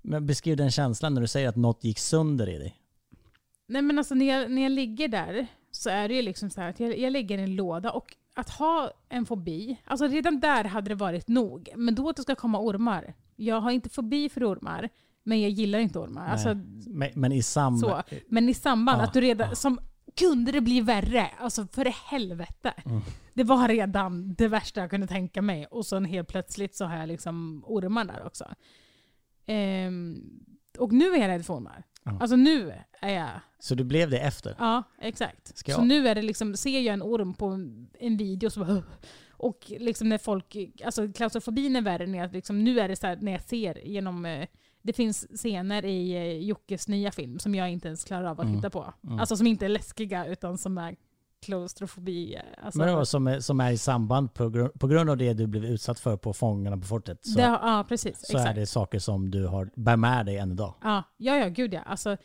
[0.03, 2.77] men beskriv den känslan när du säger att något gick sönder i dig.
[3.67, 6.61] Nej men alltså när jag, när jag ligger där så är det ju liksom så
[6.61, 10.41] här att jag, jag ligger i en låda och att ha en fobi, alltså redan
[10.41, 11.69] där hade det varit nog.
[11.77, 13.15] Men då att det ska komma ormar.
[13.37, 14.89] Jag har inte fobi för ormar,
[15.27, 16.27] men jag gillar inte ormar.
[16.29, 16.55] Alltså,
[16.87, 17.79] Men, men i sam...
[17.79, 18.03] så.
[18.29, 19.55] Men i samband Ja, att du redan, ja.
[19.55, 19.79] som
[20.17, 21.27] kunde det bli värre?
[21.39, 22.75] Alltså för helvete.
[22.87, 23.01] Mm.
[23.35, 25.67] Det var redan det värsta jag kunde tänka mig.
[25.67, 28.45] Och sen helt plötsligt så har jag liksom ormar där också.
[29.47, 30.23] Ehm,
[30.79, 31.83] och nu är jag rädd för ormar.
[32.05, 32.19] Ja.
[32.21, 34.55] Alltså nu är jag Så du blev det efter?
[34.59, 35.59] Ja, exakt.
[35.59, 38.51] Ska Så jag- nu är det liksom, ser jag en orm på en, en video
[38.51, 38.83] så bara,
[39.31, 43.07] och liksom när folk, alltså klaustrofobin är värre när jag, liksom, nu är det så
[43.07, 44.49] här, när jag ser genom, eh,
[44.87, 48.47] det finns scener i eh, Jockes nya film som jag inte ens klarar av att
[48.47, 48.57] Mm.
[48.57, 48.95] titta på.
[49.07, 49.19] Mm.
[49.21, 50.97] Alltså som inte är läskiga utan som är
[51.43, 52.35] klaustrofobi.
[52.35, 55.33] eh, Alltså, Men som är, som är i samband på, grund- på grund av det
[55.33, 58.27] du blev utsatt för på Fångarna på fortet så, det, ja, precis.
[58.27, 58.57] så är exakt.
[58.57, 60.75] det saker som du har, bär med dig än idag.
[60.83, 61.81] Ja, ja, ja gud ja.
[61.81, 62.17] Alltså,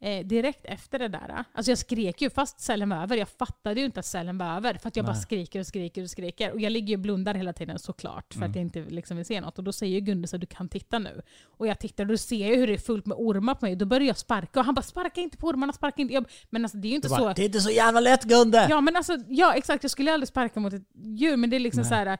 [0.00, 3.16] eh, direkt efter det där, alltså jag skrek ju fast cellen var över.
[3.16, 5.22] Jag fattade ju inte att cellen var över för att jag bara Nej.
[5.22, 6.52] skriker och skriker och skriker.
[6.52, 8.50] Och jag ligger ju och blundar hela tiden såklart för Mm.
[8.50, 9.58] att jag inte liksom vill se något.
[9.58, 11.22] Och då säger ju Gunde så du kan titta nu.
[11.44, 13.76] Och jag tittar och då ser jag hur det är fullt med ormar på mig.
[13.76, 16.14] Då börjar jag sparka och han bara sparka inte på ormarna, sparka inte.
[16.14, 17.32] Jag, men alltså det är ju inte bara, så.
[17.32, 18.66] det är inte så jävla lätt Gunde!
[18.70, 19.84] Ja men alltså, ja exakt.
[19.84, 21.88] Jag skulle aldrig sparka mot ett djur men det är liksom Nej.
[21.88, 22.18] så här.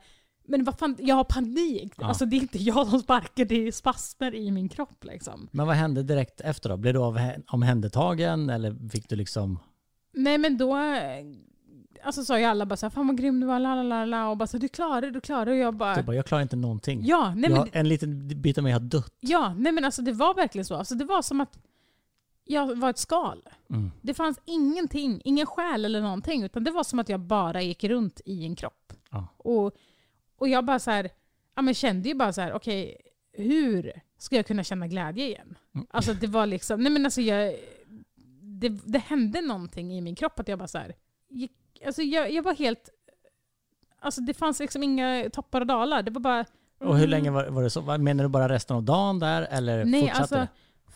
[0.50, 1.92] Men vad fan, jag har panik.
[1.96, 2.06] Ja.
[2.06, 5.48] Alltså det är inte jag som sparkar, det är spasmer i min kropp liksom.
[5.52, 6.76] Men vad hände direkt efter då?
[6.76, 7.18] Blev du av,
[7.48, 9.58] omhändertagen eller fick du liksom...
[10.12, 10.76] Nej men då
[12.02, 14.28] alltså, sa ju alla bara såhär, fan vad grym du var, la la la la
[14.28, 15.52] och bara så du klarar det, du klarar det.
[15.52, 17.00] Och jag bara, Du bara, jag klarar inte någonting.
[17.04, 19.14] ja, nej men, En liten bit av mig har dött.
[19.20, 20.74] ja, nej men alltså det var verkligen så.
[20.74, 21.58] Alltså, det var som att
[22.44, 23.42] jag var ett skal.
[23.70, 23.90] Mm.
[24.02, 27.84] Det fanns ingenting, ingen själ eller någonting, utan det var som att jag bara gick
[27.84, 28.92] runt i en kropp.
[29.10, 29.26] Ja.
[29.36, 29.72] Och,
[30.38, 31.10] och jag bara så här,
[31.56, 32.96] ja, men kände ju bara så här, okej,
[33.32, 35.58] hur ska jag kunna känna glädje igen?
[35.74, 35.86] Mm.
[35.90, 37.56] Alltså det var liksom, nej men alltså jag,
[38.40, 40.94] det, det hände någonting i min kropp att jag bara så här,
[41.28, 41.52] gick,
[41.86, 42.88] alltså jag, jag var helt,
[43.98, 46.02] alltså det fanns liksom inga toppar och dalar.
[46.02, 46.44] Det var bara...
[46.80, 47.10] Och hur mm.
[47.10, 47.98] länge var, var det så?
[47.98, 50.48] Menar du bara resten av dagen där eller Nej, fortsatte alltså det?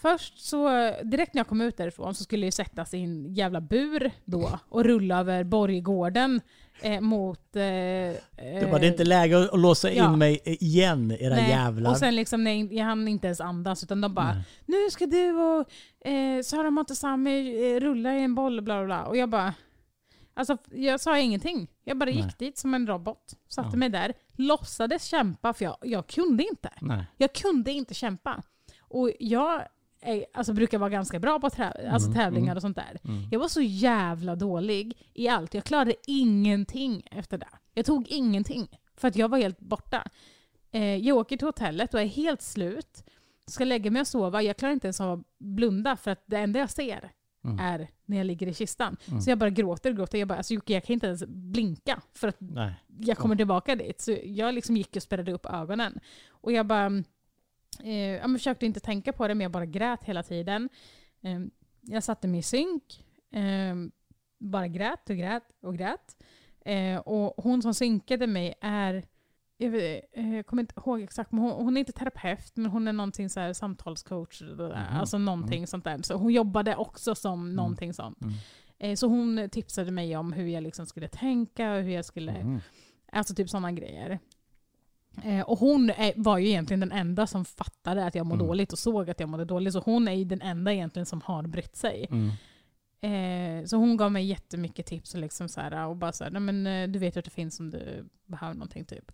[0.03, 0.69] först så,
[1.03, 4.59] direkt när jag kom ut därifrån så skulle jag sättas i en jävla bur då
[4.69, 6.41] och rulla över Borggården
[6.81, 7.57] eh, mot...
[7.57, 10.17] Eh, Du bara, det är inte läge att låsa in ja.
[10.17, 11.91] mig igen era Nej, jävlar.
[11.91, 14.43] Och sen liksom, nej, jag hann inte ens andas utan de bara Nej.
[14.67, 15.71] nu ska du och
[16.09, 19.05] eh, Sara Montesami eh, rulla i en boll bla bla bla.
[19.07, 19.55] Och jag bara,
[20.35, 21.69] alltså jag sa ingenting.
[21.85, 22.35] Jag bara gick Nej.
[22.39, 23.77] dit som en robot, satte Ja.
[23.77, 26.71] mig där, låtsades kämpa för jag, jag kunde inte.
[26.81, 27.05] Nej.
[27.17, 28.43] Jag kunde inte kämpa.
[28.81, 29.63] Och jag
[30.03, 32.57] är, alltså, brukar vara ganska bra på trä, alltså, Mm, tävlingar mm.
[32.57, 32.99] och sånt där.
[33.05, 33.23] Mm.
[33.31, 35.55] Jag var så jävla dålig i allt.
[35.55, 37.49] Jag klarade ingenting efter det.
[37.75, 38.69] Jag tog ingenting.
[38.97, 40.05] För att jag var helt borta.
[40.71, 43.05] Eh, jag åker till hotellet och är helt slut.
[43.47, 44.43] Ska lägga mig och sova.
[44.43, 47.11] Jag klarar inte ens av att blunda för att det enda jag ser
[47.45, 47.59] Mm.
[47.59, 48.97] är när jag ligger i kistan.
[49.09, 49.21] Mm.
[49.21, 50.19] Så jag bara gråter och gråter.
[50.19, 52.75] Jag bara, alltså Jocke jag kan inte ens blinka för att Nej.
[53.01, 54.01] jag kommer tillbaka dit.
[54.01, 56.01] Så jag liksom gick och spärrade upp ögonen.
[56.29, 56.91] Och jag bara eh,
[58.23, 60.69] jag försökte inte tänka på det, men jag bara grät hela tiden.
[61.23, 61.41] Eh,
[61.81, 63.75] jag satte mig i synk, eh,
[64.39, 66.17] bara grät och grät och grät.
[66.65, 69.05] Eh, och hon som synkade mig är,
[69.57, 72.71] jag, vet, eh, jag kommer inte ihåg exakt, men hon, hon är inte terapeut, men
[72.71, 74.43] hon är någonting så här, samtalscoach.
[74.43, 74.73] Mhm.
[74.73, 76.03] Alltså någonting sånt där.
[76.03, 78.23] Så hon jobbade också som någonting sånt.
[78.23, 78.35] Mm.
[78.79, 82.33] Eh, så hon tipsade mig om hur jag liksom skulle tänka och hur jag skulle
[82.33, 82.61] Mm.
[83.15, 84.19] Alltså typ sådana grejer.
[85.25, 88.47] Eh, och hon var ju egentligen den enda som fattade att jag mådde Mm.
[88.47, 89.73] dåligt och såg att jag mådde dåligt.
[89.73, 92.07] Så hon är ju den enda egentligen som har brytt sig.
[92.11, 92.31] Mm.
[93.01, 96.31] Eh, så hon gav mig jättemycket tips och, liksom så här, och bara så här,
[96.31, 99.13] Nej, men, eh, du vet att det finns om du behöver någonting typ.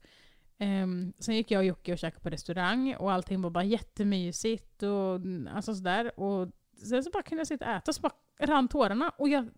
[0.61, 4.83] Um, sen gick jag och Jocke och käkade på restaurang och allting var bara jättemysigt
[4.83, 6.21] och mm, alltså sådär.
[6.21, 6.49] Och
[6.85, 9.13] sen så bara kunde jag sitta och äta och så bara rann tårarna.
[9.19, 9.49] Och jag,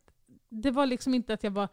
[0.49, 1.69] det var liksom inte att jag var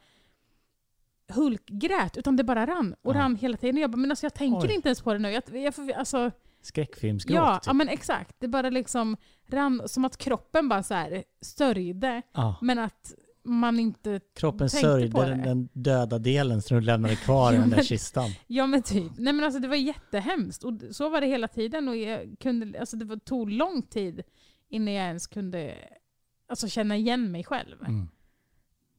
[1.31, 2.95] hulkgrät, utan det bara rann.
[3.01, 3.19] Och Ja.
[3.19, 3.75] rann hela tiden.
[3.75, 4.73] Och jag bara, men alltså jag tänker Oj.
[4.75, 5.31] inte ens på det nu.
[5.31, 7.35] Jag, jag, alltså, Skräckfilmsgråt.
[7.35, 7.67] ja, typ.
[7.67, 8.35] ja, men exakt.
[8.39, 9.17] Det bara liksom
[9.47, 12.21] rann som att kroppen bara så här sörjde.
[12.33, 12.55] Ja.
[12.61, 13.13] Men att
[13.43, 14.19] man inte...
[14.35, 15.43] Kroppen tänkte sörjde på den, det.
[15.43, 18.29] den döda delen som du lämnade kvar i Ja, den där men- kistan.
[18.47, 19.11] Ja men typ.
[19.17, 20.63] Nej men alltså det var jättehemskt.
[20.63, 21.87] Och så var det hela tiden.
[21.87, 24.23] Och jag kunde, alltså det var, tog lång tid
[24.69, 25.75] innan jag ens kunde
[26.49, 27.81] alltså, känna igen mig själv.
[27.81, 28.07] Mm.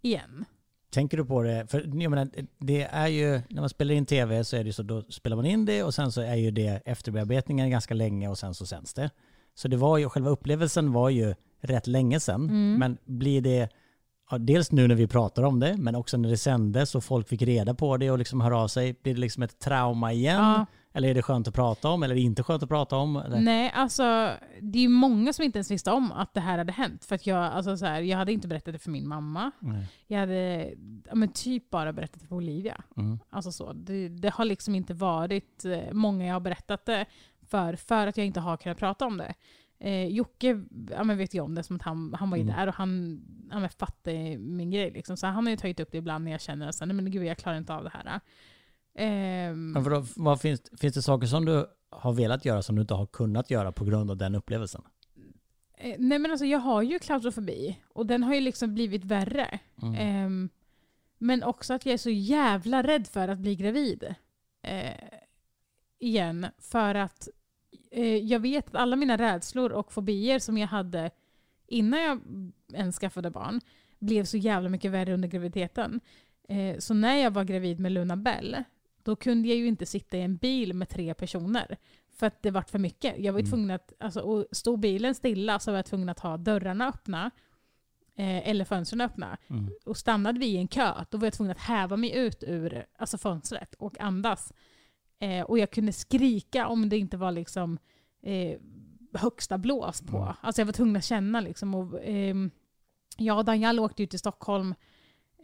[0.02, 0.44] Igen.
[0.90, 1.66] Tänker du på det?
[1.70, 2.28] För jag menar,
[2.58, 5.46] det är ju, när man spelar in tv så är det så, då spelar man
[5.46, 8.94] in det och sen så är ju det efterbearbetningen ganska länge och sen så sänds
[8.94, 9.10] det.
[9.54, 12.42] Så det var ju, själva upplevelsen var ju rätt länge sedan.
[12.42, 12.74] Mm.
[12.78, 13.68] Men blir det,
[14.30, 17.28] ja, dels nu när vi pratar om det, men också när det sändes och folk
[17.28, 20.42] fick reda på det och liksom hör av sig, blir det liksom ett trauma igen?
[20.42, 20.66] Ja.
[20.92, 22.02] Eller är det skönt att prata om?
[22.02, 23.16] Eller är det inte skönt att prata om?
[23.16, 23.40] Eller?
[23.40, 24.30] Nej, alltså
[24.60, 27.04] det är många som inte ens visste om att det här hade hänt.
[27.04, 29.50] För att jag, alltså, så här, jag hade inte berättat det för min mamma.
[29.60, 29.86] Nej.
[30.06, 30.74] Jag hade
[31.08, 32.84] ja, men typ bara berättat det för Olivia.
[32.96, 33.18] Mm.
[33.30, 33.72] Alltså så.
[33.72, 37.06] Det, det har liksom inte varit eh, många jag har berättat det
[37.46, 39.34] för, för att jag inte har kunnat prata om det.
[39.80, 42.56] Eh, Jocke ja, men vet ju om det, som att han, han var ju Mm.
[42.56, 43.20] där och han
[43.50, 44.90] ja, men fattade min grej.
[44.90, 45.16] Liksom.
[45.16, 47.36] Så han har ju tagit upp det ibland när jag känner att men gud, jag
[47.38, 48.20] klarar inte av det här.
[48.94, 52.80] Ehm, Men vadå, vad finns, finns det saker som du har velat göra som du
[52.80, 54.82] inte har kunnat göra på grund av den upplevelsen?
[55.78, 59.58] eh, nej men alltså jag har ju klaustrofobi och den har ju liksom blivit värre.
[59.82, 59.94] Mm.
[59.94, 60.48] Ehm,
[61.18, 64.14] men också att jag är så jävla rädd för att bli gravid.
[64.62, 64.92] Eh,
[65.98, 66.46] igen.
[66.58, 67.28] För att
[67.90, 71.10] eh, jag vet att alla mina rädslor och fobier som jag hade
[71.66, 72.20] innan jag
[72.72, 73.60] ens skaffade barn
[73.98, 76.00] blev så jävla mycket värre under graviditeten.
[76.48, 78.56] Eh, så när jag var gravid med Luna Bell,
[79.08, 81.76] då kunde jag ju inte sitta i en bil med tre personer.
[82.16, 83.14] För att det var för mycket.
[83.18, 83.50] Jag var ju Mm.
[83.50, 87.30] tvungen att, alltså, och stod bilen stilla så var jag tvungen att ha dörrarna öppna
[88.16, 89.38] eh, eller fönstren öppna.
[89.50, 89.70] Mm.
[89.86, 92.86] Och stannade vi i en kö, då var jag tvungen att häva mig ut ur
[92.98, 94.52] alltså fönstret och andas.
[95.18, 97.78] Eh, och jag kunde skrika om det inte var liksom
[98.22, 98.58] eh,
[99.14, 100.16] högsta blås på.
[100.16, 100.34] Mm.
[100.40, 101.74] Alltså jag var tvungen att känna liksom.
[101.74, 102.50] Och, ehm,
[103.16, 104.74] jag och Daniel åkte ut till Stockholm.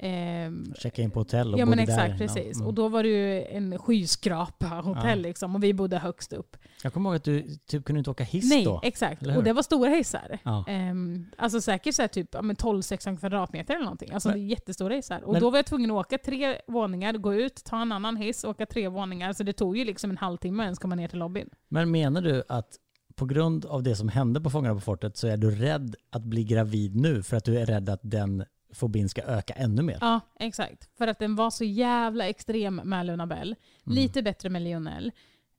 [0.01, 2.19] Ehm, Checka in på hotell och ja men bodde där exakt, innan.
[2.19, 2.57] precis.
[2.57, 2.67] Mm.
[2.69, 5.23] Och då var det ju en skyskrapa hotell Ja.
[5.29, 5.55] liksom.
[5.55, 6.57] Och vi bodde högst upp.
[6.83, 8.81] Jag kommer ihåg att du typ kunde inte åka hiss Nej, då.
[8.83, 9.23] exakt.
[9.23, 9.39] eller hur?
[9.39, 10.39] Och det var stora hissar.
[10.43, 10.65] Ja.
[10.69, 14.11] Um, alltså säkert så här typ ja, men 12-16 kvadratmeter eller någonting.
[14.13, 15.21] Alltså Men- det är jättestora hissar.
[15.25, 18.17] Och Men- då var jag tvungen att åka tre våningar, gå ut, ta en annan
[18.17, 19.33] hiss, åka tre våningar.
[19.33, 21.49] Så det tog ju liksom en halvtimme ens komma ner till lobbyn.
[21.69, 22.69] Men menar du att
[23.17, 26.23] på grund av det som hände på Fångarna på fortet så är du rädd att
[26.25, 29.99] bli gravid nu för att du är rädd att den fobin ska öka ännu mer?
[30.01, 30.89] Ja, exakt.
[30.99, 33.57] För att den var så jävla extrem med Luna Bell.
[33.87, 33.97] Mm.
[33.97, 35.12] Lite bättre med Lionel.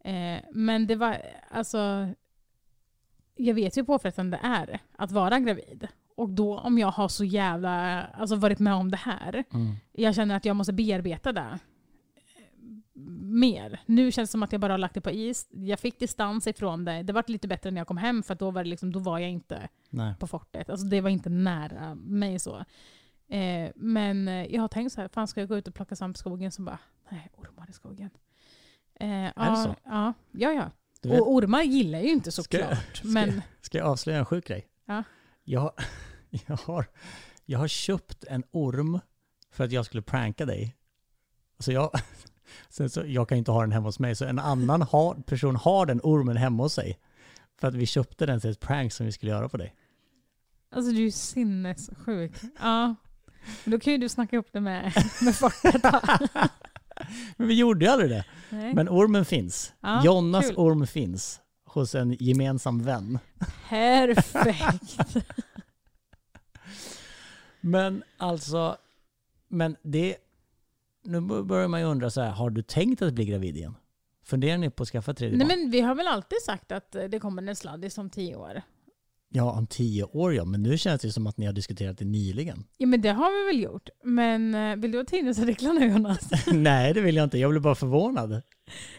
[0.04, 1.18] Eh, men det var,
[1.52, 2.10] alltså...
[3.38, 5.88] Jag vet ju hur påfrestande det är att vara gravid.
[6.16, 9.44] Och då om jag har så jävla, alltså varit med om det här.
[9.54, 9.76] Mm.
[9.92, 11.60] jag känner att jag måste bearbeta det
[13.22, 13.80] mer.
[13.86, 15.48] Nu känns det som att jag bara har lagt det på is.
[15.52, 17.04] Jag fick distans ifrån det.
[17.04, 19.20] Det var lite bättre när jag kom hem för då var, det liksom, då var
[19.20, 20.14] jag inte Nej.
[20.20, 20.70] på fortet.
[20.70, 22.66] Alltså det var inte nära mig så.
[23.28, 25.96] Eh, men eh, jag har tänkt så här, fan ska jag gå ut och plocka
[25.96, 26.52] svamp i skogen?
[26.52, 28.10] Så bara, nej, ormar i skogen.
[29.00, 29.76] Eh, är det så?
[29.84, 30.52] Ja, ja.
[30.54, 30.72] ja.
[31.10, 32.96] Vet, Och ormar gillar jag ju inte Ska såklart.
[32.98, 34.68] ska Men ska jag avslöja en sjuk grej?
[34.86, 35.04] Ja.
[35.44, 35.74] Jag, har-
[36.48, 36.86] jag, har,
[37.46, 39.00] jag har köpt en orm
[39.52, 40.76] för att jag skulle pranka dig.
[41.60, 41.92] Så jag,
[42.70, 45.14] sen så, jag kan ju inte ha den hemma hos mig, så en annan har,
[45.16, 47.00] person har den ormen hemma hos sig.
[47.60, 49.76] För att vi köpte den till ett prank som vi skulle göra på dig.
[50.72, 52.34] Alltså du är ju sinnessjuk.
[52.60, 52.96] Ja.
[53.66, 54.84] Då kan ju du snacka upp det med,
[55.22, 55.84] med Fortet.
[55.84, 56.02] då.
[57.38, 58.26] Men vi gjorde ju aldrig det.
[58.50, 58.74] Nej.
[58.74, 59.74] Men ormen finns.
[59.82, 60.56] Ja, Jonnas kul.
[60.58, 61.40] orm finns.
[61.66, 63.20] Hos en gemensam vän.
[63.70, 64.98] Perfekt.
[67.62, 68.78] Men alltså,
[69.48, 70.16] men det...
[71.04, 73.76] Nu börjar man ju undra så här, har du tänkt att bli gravid igen?
[74.24, 75.60] Funderar ni på att skaffa tredje Nej barn?
[75.60, 78.62] men vi har väl alltid sagt att det kommer en sladdis om tio år.
[79.30, 82.06] Ja, om tio år ja, men nu känns det som att ni har diskuterat det
[82.06, 82.64] nyligen.
[82.78, 83.90] Ja men det har vi väl gjort.
[84.04, 86.30] Men eh, vill du ha tidningsartiklar nu Jonas?
[86.54, 87.38] Nej, det vill jag inte.
[87.38, 88.42] Jag blir bara förvånad.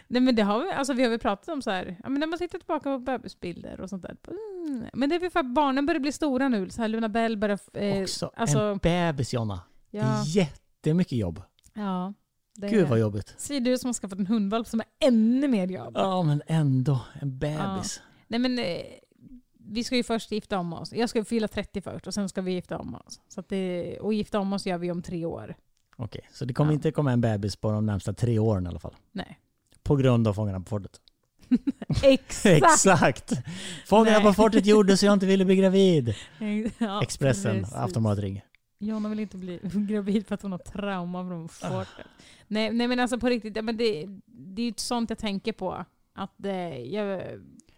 [0.08, 2.20] Nej men det har vi, alltså vi har väl pratat om så här, ja men
[2.20, 4.16] när man tittar tillbaka på bebisbilder och sånt där.
[4.28, 4.86] Mm.
[4.94, 6.70] Men det är väl för att barnen börjar bli stora nu.
[6.70, 7.58] Så här Luna Bell börjar...
[7.72, 9.60] Eh, Också alltså, en bebis, Jonna.
[9.90, 11.42] Det ja, är jättemycket jobb.
[11.74, 12.14] ja.
[12.58, 13.34] Det Gud vad jobbigt.
[13.38, 15.92] Säger du som har skaffat en hundvalp som är ännu mer jobb.
[15.96, 17.00] Ja, men ändå.
[17.20, 18.00] En bebis.
[18.28, 18.64] Nej men eh,
[19.68, 20.92] vi ska ju först gifta om oss.
[20.92, 23.20] Jag ska fylla 30 först och sen ska vi gifta om oss.
[23.28, 25.54] Så att det, och gifta om oss gör vi om tre år.
[25.96, 26.74] Okej, så det kommer Ja.
[26.74, 28.94] inte komma en bebis på de närmsta tre åren i alla fall.
[29.12, 29.38] Nej.
[29.82, 31.00] På grund av Fångarna på fortet.
[32.02, 32.64] Exakt!
[32.64, 33.32] Exakt!
[33.86, 36.14] Fångarna på fortet gjorde så jag inte ville bli gravid.
[36.78, 37.64] Ja, Expressen.
[37.74, 38.44] Aftonbladet ringer.
[38.78, 42.06] Jonna vill inte bli gravid för att hon har trauma från fortet.
[42.48, 45.84] Nej, nej men alltså på riktigt, men det, det är ju sånt jag tänker på.
[46.14, 47.22] Att det, jag,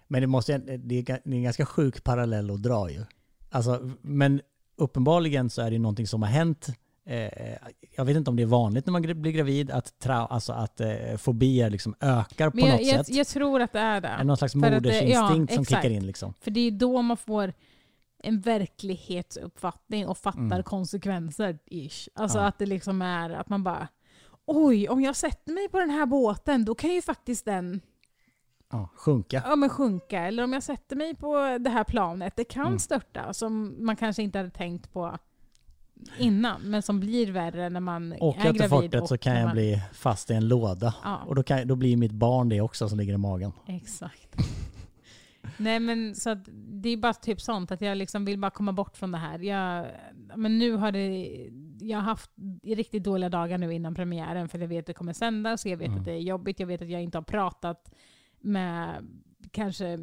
[0.08, 3.04] Men det, måste, det, är, en ganska sjuk parallell att dra ju.
[3.50, 4.40] Alltså, men
[4.76, 6.66] uppenbarligen så är det någonting som har hänt.
[7.06, 7.56] Eh,
[7.96, 10.80] jag vet inte om det är vanligt när man blir gravid att, tra, alltså att
[10.80, 13.14] eh, fobier liksom ökar på men jag, något jag, sätt.
[13.16, 14.08] jag tror att det är det.
[14.08, 16.34] Är någon slags det- modersinstinkt ja, som kickar in liksom?
[16.40, 17.52] För det är då man får
[18.22, 20.62] en verklighetsuppfattning och fattar Mm.
[20.62, 21.58] konsekvenser.
[21.66, 22.08] Ish.
[22.14, 22.44] Alltså Ja.
[22.46, 23.88] att det liksom är att man bara
[24.50, 27.80] Oj, om jag sätter mig på den här båten då kan ju faktiskt den
[28.70, 29.42] Ja, sjunka.
[29.46, 30.20] ja, men sjunka.
[30.20, 32.78] Eller om jag sätter mig på det här planet, det kan Mm.
[32.78, 35.18] störta som man kanske inte hade tänkt på
[36.18, 36.62] innan.
[36.62, 38.70] Men som blir värre när man Åker är jag gravid.
[38.70, 40.94] fortet så och kan jag man, bli fast i en låda.
[41.04, 43.52] Ja, Och då, kan, då blir mitt barn det också som ligger i magen.
[43.66, 44.36] exakt.
[45.56, 48.72] Nej men så att det är bara typ sånt att jag liksom vill bara komma
[48.72, 49.38] bort från det här.
[49.38, 49.86] Jag,
[50.36, 51.26] men nu har det,
[51.80, 52.30] jag har haft
[52.62, 55.86] riktigt dåliga dagar nu innan premiären för jag vet att det kommer sändas, jag vet
[55.88, 55.98] Mm.
[55.98, 57.90] att det är jobbigt, jag vet att jag inte har pratat
[58.40, 59.06] med
[59.50, 59.98] kanske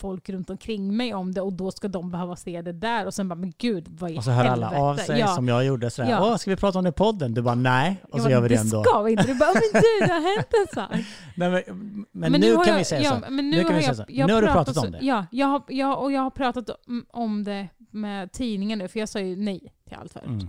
[0.00, 3.14] folk runt omkring mig om det och då ska de behöva se det där och
[3.14, 4.82] sen bara men gud vad i Och så hör alla helvete.
[4.82, 5.26] av sig ja.
[5.26, 6.10] som jag gjorde sådär.
[6.10, 6.30] Ja.
[6.30, 7.34] Åh, ska vi prata om det i podden?
[7.34, 7.96] Du bara nej.
[8.02, 8.84] Och Jag så bara, gör vi det ändå.
[8.84, 9.24] ska vi inte.
[9.24, 11.06] Du bara, men du det har hänt en sak.
[11.34, 11.64] Nej,
[12.12, 13.32] men, men, nu kan jag, vi säga ja, så.
[13.32, 14.04] Men Nu nu, kan vi säga så.
[14.08, 14.98] jag Nu har du pratat om det.
[15.00, 19.00] Ja, jag har, jag, och jag har pratat om, om det med tidningen nu, för
[19.00, 20.26] jag sa ju nej till allt förut.
[20.26, 20.48] Mm.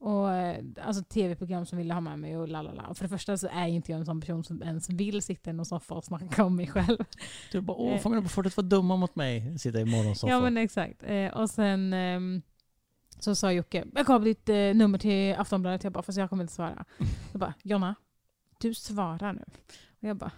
[0.00, 2.94] Och, eh, alltså tv-program som ville ha med mig och lalala.
[2.94, 5.50] För det första så är jag inte jag en sån person som ens vill sitta
[5.50, 6.98] i någon soffa och snacka om mig själv.
[7.52, 7.98] Du bara, åh, Eh.
[8.00, 9.58] Fångarna på fortet var dumma mot mig.
[9.58, 10.30] Sitta i morgonsoffan.
[10.30, 11.02] Ja men exakt.
[11.02, 12.42] Eh, och sen ehm,
[13.18, 15.84] så sa Jocke, jag gav ditt nummer till Aftonbladet.
[15.84, 16.84] Jag bara, fast jag kommer inte svara.
[17.32, 17.94] Så bara, Jonna,
[18.60, 19.44] du svarar nu.
[20.00, 20.30] Och jag bara,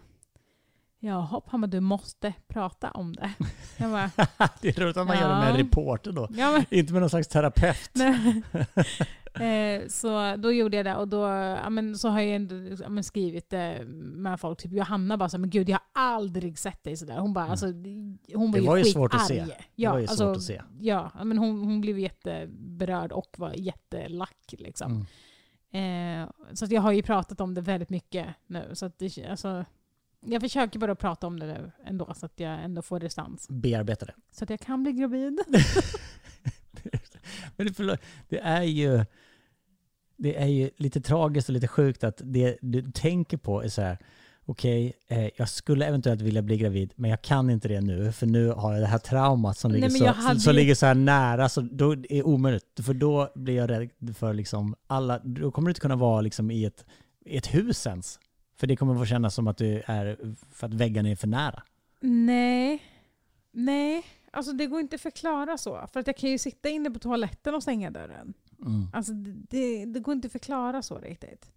[1.01, 3.31] jaha, han bara, du måste prata om det.
[3.79, 4.11] Bara,
[4.61, 5.63] det är roligt att man gör det med en Ja.
[5.63, 6.29] reporter då.
[6.31, 7.91] ja men Inte med någon slags terapeut.
[9.35, 11.21] Eh, så då gjorde jag det och då
[11.63, 14.63] ja, men, så har jag ändå ja, men, skrivit det med folk.
[14.63, 17.19] Typ Johanna bara så men gud jag har aldrig sett dig sådär.
[17.19, 17.51] Hon bara, Mm.
[17.51, 17.67] alltså,
[18.35, 19.45] hon var Det ju var ju svårt att se.
[19.75, 20.63] Ja, var ju alltså, svårt att se.
[20.81, 24.55] Ja, ja, men hon, hon blev jätteberörd och var jättelack.
[24.59, 25.07] Liksom.
[25.73, 26.23] Mm.
[26.23, 28.71] Eh, så jag har ju pratat om det väldigt mycket nu.
[28.73, 29.65] Så att det, alltså,
[30.21, 33.49] jag försöker bara prata om det nu ändå så att jag ändå får distans.
[33.49, 34.15] Bearbeta det.
[34.31, 35.41] Så att jag kan bli gravid.
[37.57, 39.05] Men det, förlåt, det är ju
[40.17, 43.83] det är ju lite tragiskt och lite sjukt att det du tänker på är så
[43.83, 43.99] här
[44.51, 48.27] okej, eh, jag skulle eventuellt vilja bli gravid, men jag kan inte det nu, för
[48.27, 50.95] nu har jag det här traumat som, Nej, ligger, så, hade som ligger så här
[50.95, 52.81] nära, så då är det omöjligt.
[52.83, 56.51] För då blir jag rädd för liksom alla, då kommer du inte kunna vara liksom
[56.51, 56.85] i ett,
[57.25, 58.19] i ett hus ens.
[58.61, 61.63] För det kommer att kännas som att du är, för att väggarna är för nära.
[62.01, 62.83] Nej.
[63.53, 64.05] Nej.
[64.31, 65.87] Alltså det går inte att förklara så.
[65.93, 68.35] För att jag kan ju sitta inne på toaletten och stänga dörren.
[68.67, 68.89] Mm.
[68.93, 71.51] Alltså det, det, går inte att förklara så riktigt.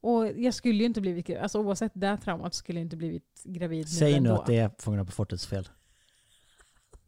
[0.00, 1.42] Och jag skulle ju inte blivit gravid.
[1.42, 4.70] Alltså oavsett det traumat skulle jag inte blivit gravid Säg nu nu att det är
[4.78, 5.68] Fångarna på fortets fel.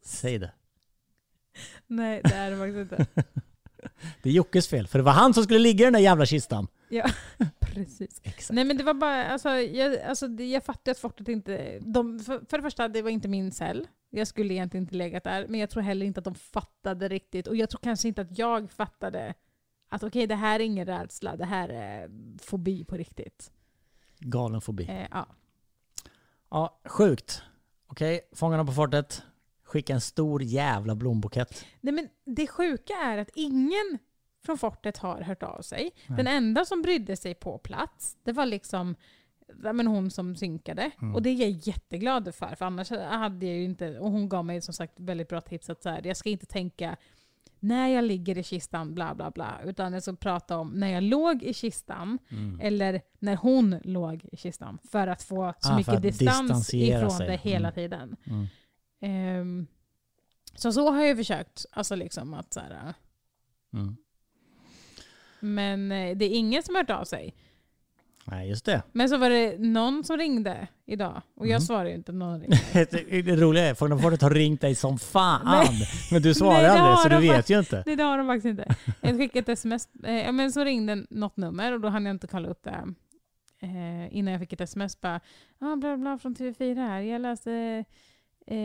[0.01, 0.51] Säg det.
[1.87, 3.23] Nej det är det faktiskt inte.
[4.23, 6.25] Det är Jockes fel, för det var han som skulle ligga i den där jävla
[6.25, 6.67] kistan.
[7.59, 8.21] Precis.
[8.23, 8.51] Exakt.
[8.51, 11.79] Nej men det var bara, alltså, jag, alltså, jag fattar att fortet inte...
[11.79, 13.87] De, för, för det första, det var inte min cell.
[14.09, 15.47] Jag skulle egentligen inte legat där.
[15.47, 17.47] Men jag tror heller inte att de fattade riktigt.
[17.47, 19.33] Och jag tror kanske inte att jag fattade
[19.89, 21.35] att okej, det här är ingen rädsla.
[21.35, 22.09] Det här är
[22.41, 23.51] fobi på riktigt.
[24.19, 24.85] Galen fobi.
[24.89, 25.27] Eh, ja.
[26.49, 27.43] Ja, sjukt.
[27.87, 29.23] Okej, Fångarna på fortet.
[29.63, 31.65] Skicka en stor jävla blombukett.
[31.81, 33.99] Nej, men det sjuka är att ingen
[34.45, 35.91] från fortet har hört av sig.
[36.07, 36.17] Nej.
[36.17, 38.95] Den enda som brydde sig på plats, det var liksom
[39.63, 40.91] ja, men hon som synkade.
[41.01, 41.15] Mm.
[41.15, 43.99] Och det är jag jätteglad för, för annars hade jag ju inte...
[43.99, 46.45] Och hon gav mig som sagt väldigt bra tips att så här, jag ska inte
[46.45, 46.97] tänka
[47.59, 49.59] när jag ligger i kistan, bla bla bla.
[49.65, 52.59] Utan jag ska prata om när jag låg i kistan, Mm.
[52.61, 54.77] eller när hon låg i kistan.
[54.91, 57.27] För att få så Ah, mycket distans ifrån sig.
[57.27, 57.73] det hela Mm.
[57.75, 58.15] tiden.
[58.25, 58.47] Mm.
[59.01, 59.67] Ehm,
[60.55, 61.65] så så har jag försökt.
[61.71, 62.93] Alltså liksom att så här,
[63.73, 63.95] Mm.
[65.41, 67.33] Men eh, det är ingen som har hört av sig.
[68.25, 68.81] Nej, just det.
[68.91, 71.21] Men så var det någon som ringde idag.
[71.35, 71.61] Och jag Mm.
[71.61, 72.57] svarade ju inte någon ringde.
[72.73, 75.41] det det roliga är, på fortet har ringt dig som fan.
[75.45, 75.87] Nej.
[76.11, 77.83] Men du svarar aldrig, så du de vet faktiskt- ju inte.
[77.85, 78.75] Nej det har de faktiskt inte.
[79.01, 79.89] Jag skickade ett sms.
[80.03, 82.93] Eh, men så ringde något nummer och då hann jag inte kolla upp det.
[83.61, 85.19] Eh, innan jag fick ett sms bara.
[85.59, 87.01] Ah, bla bla från TV4 här.
[87.01, 87.83] Jag läste
[88.47, 88.57] eh,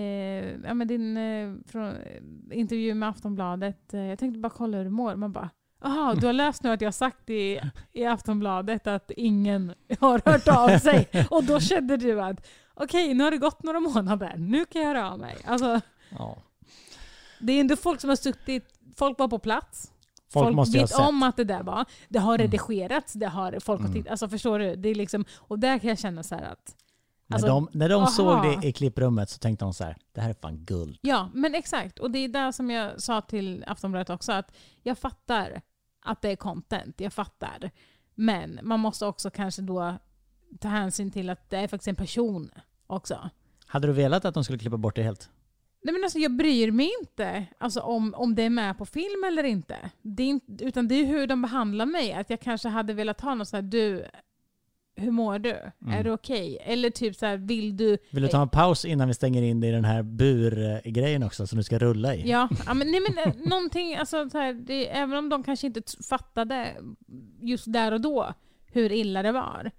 [0.64, 2.22] ja, men din eh, från, eh,
[2.58, 3.94] intervju med Aftonbladet.
[3.94, 5.14] Eh, jag tänkte bara kolla hur du mår.
[5.16, 5.50] Man bara.
[5.82, 7.60] Jaha, du har läst nu att jag sagt i,
[7.92, 11.08] i Aftonbladet att ingen har hört av sig.
[11.30, 14.34] Och då kände du att okej, nu har det gått några månader.
[14.38, 15.36] Nu kan jag höra av mig.
[15.46, 16.36] Alltså, Ja.
[17.40, 18.64] det är ändå folk som har suttit,
[18.96, 19.92] folk var på plats.
[20.32, 21.84] Folk, Folk, vet om att det där var.
[22.08, 22.42] Det har Mm.
[22.46, 23.92] redigerats, det har folk har Mm.
[23.98, 24.10] tittat.
[24.10, 24.76] Alltså förstår du?
[24.76, 26.54] Det är liksom, och där kan jag känna så här
[27.28, 27.30] att...
[27.30, 28.06] När Alltså, de, när de aha.
[28.06, 30.98] såg det i klipprummet så tänkte de så här, det här är fan guld.
[31.00, 31.98] Ja, men exakt.
[31.98, 34.52] Och det är där som jag sa till Aftonbladet också, att
[34.82, 35.60] jag fattar
[36.04, 37.00] att det är content.
[37.00, 37.70] Jag fattar.
[38.14, 39.94] Men man måste också kanske då
[40.60, 42.50] ta hänsyn till att det är faktiskt en person
[42.86, 43.30] också.
[43.66, 45.30] Hade du velat att de skulle klippa bort det helt?
[45.82, 49.24] Nej men alltså jag bryr mig inte alltså, om, om det är med på film
[49.24, 49.90] eller inte.
[50.02, 50.64] Det är inte.
[50.64, 52.12] Utan det är hur de behandlar mig.
[52.12, 54.04] Att jag kanske hade velat ha något så här, du,
[54.96, 55.50] hur mår du?
[55.82, 55.94] Mm.
[55.98, 56.58] Är du okej?
[56.60, 57.98] Eller typ så här, vill du...
[58.10, 61.46] Vill du ta en paus innan vi stänger in dig i den här burgrejen också
[61.46, 62.30] som du ska rulla i?
[62.30, 65.66] Ja, ja men, nej, men eh, någonting, alltså, så här, det, även om de kanske
[65.66, 66.76] inte fattade
[67.40, 68.34] just där och då
[68.66, 69.70] hur illa det var.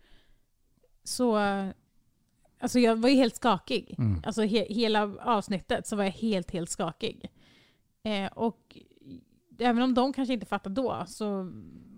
[1.03, 1.37] Så,
[2.59, 3.95] alltså jag var ju helt skakig.
[3.97, 4.21] Mm.
[4.25, 7.31] Alltså he, hela avsnittet så var jag helt, helt skakig.
[8.03, 8.77] Eh, och
[9.59, 11.51] även om de kanske inte fattade då så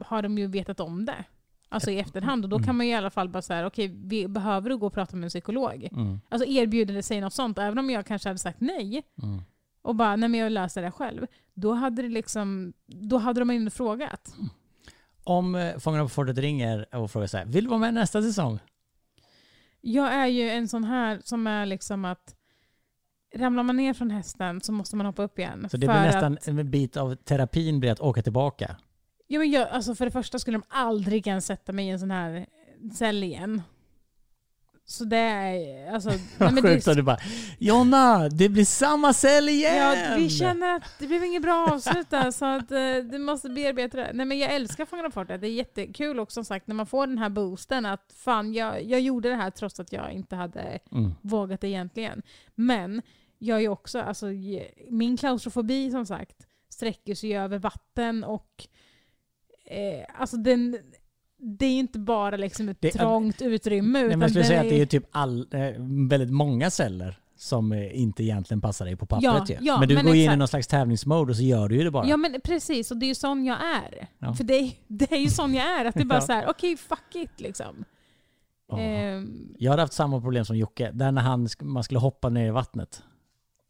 [0.06, 1.26] har de ju vetat om det.
[1.72, 2.44] Alltså i efterhand.
[2.44, 2.66] Och då Mm.
[2.66, 5.16] kan man ju i alla fall bara säga, okej, vi behöver du gå och prata
[5.16, 5.88] med en psykolog?
[5.92, 6.20] Mm.
[6.30, 9.42] Alltså erbjuder det sig något sånt, även om jag kanske hade sagt nej Mm.
[9.82, 11.26] och bara, nej men jag löser det själv.
[11.54, 14.36] Då hade det liksom, då hade de ändå frågat.
[15.24, 18.22] Om eh, Fångarna på fortet ringer och frågar så här, vill du vara med nästa
[18.22, 18.60] säsong?
[19.82, 22.36] Jag är ju en sån här som är liksom att
[23.36, 25.68] ramlar man ner från hästen så måste man hoppa upp igen.
[25.72, 28.76] Så det blir nästan Att, en bit av terapin blir att åka tillbaka.
[29.32, 32.00] Ja, men jag, alltså för det första skulle de aldrig ens sätta mig i en
[32.00, 32.46] sån här
[32.94, 33.62] cell igen.
[34.86, 35.92] Så det är...
[35.94, 37.18] Alltså, nej, men det Sjukt är att du bara,
[37.60, 39.98] Jonna, det blir samma cell igen!
[40.10, 43.50] Ja, vi känner att det blev inget bra avslut där, så att eh, du måste
[43.50, 44.12] bearbeta det.
[44.14, 45.24] Nej, men jag älskar Fångarna på.
[45.24, 48.84] Det är jättekul också som sagt när man får den här boosten att fan, jag,
[48.84, 51.14] jag gjorde det här trots att jag inte hade Mm.
[51.22, 52.22] vågat det egentligen.
[52.56, 53.02] Men
[53.38, 54.26] jag är också, alltså
[54.90, 58.68] min klaustrofobi som sagt sträcker sig över vatten och
[59.70, 60.78] eh, alltså den
[61.42, 64.00] det är inte bara liksom ett Det- trångt utrymme.
[64.00, 65.60] Nej, men jag skulle säga att det är typ all, eh,
[66.10, 69.58] väldigt många celler som eh, inte egentligen passar dig på pappret Ja, ju.
[69.62, 70.40] ja, Men du men går in i exakt.
[70.40, 72.08] någon slags tävlingsmode och så gör du ju det bara.
[72.08, 74.08] Ja men precis, och det är ju sån jag är.
[74.20, 74.34] Ja.
[74.34, 75.86] För det är, det är ju sån jag är.
[75.86, 77.86] Att det är bara så här: okej fuck it liksom.
[78.70, 78.80] Ja.
[78.80, 82.48] Ehm, Jag hade haft samma problem som Jocke, där när han, man skulle hoppa ner
[82.48, 83.04] i vattnet.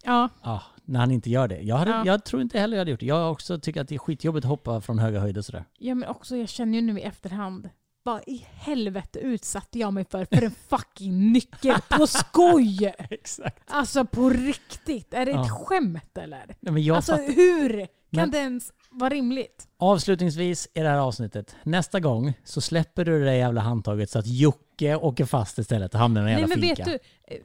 [0.09, 1.59] Ja, Ja, när han inte gör det.
[1.61, 2.05] Jag, hade, Ja.
[2.05, 3.05] jag tror inte heller jag hade gjort det.
[3.05, 5.65] Jag har också tycker att det är skitjobbigt att hoppa från höga höjder sådär.
[5.77, 7.69] ja, men också jag känner ju nu i efterhand,
[8.03, 12.93] vad i helvete utsatte jag mig för för en fucking nyckel på skoj?
[13.09, 13.63] Exakt.
[13.71, 15.49] Alltså på riktigt, är det ett Ja.
[15.65, 16.45] skämt eller?
[16.59, 17.33] Nej, men jag alltså fattar.
[17.33, 19.67] hur kan Men- det ens vara rimligt?
[19.77, 24.19] Avslutningsvis i det här avsnittet, nästa gång så släpper du det där jävla handtaget så
[24.19, 26.83] att Jocke åker fast istället och hamnar i en Nej jävla men finka.
[26.83, 27.37] vet du,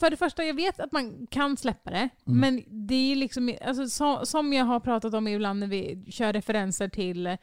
[0.00, 2.40] för det första jag vet att man kan släppa det, Mm.
[2.40, 6.32] men det är liksom, alltså, så, som jag har pratat om ibland när vi kör
[6.32, 7.36] referenser till eh,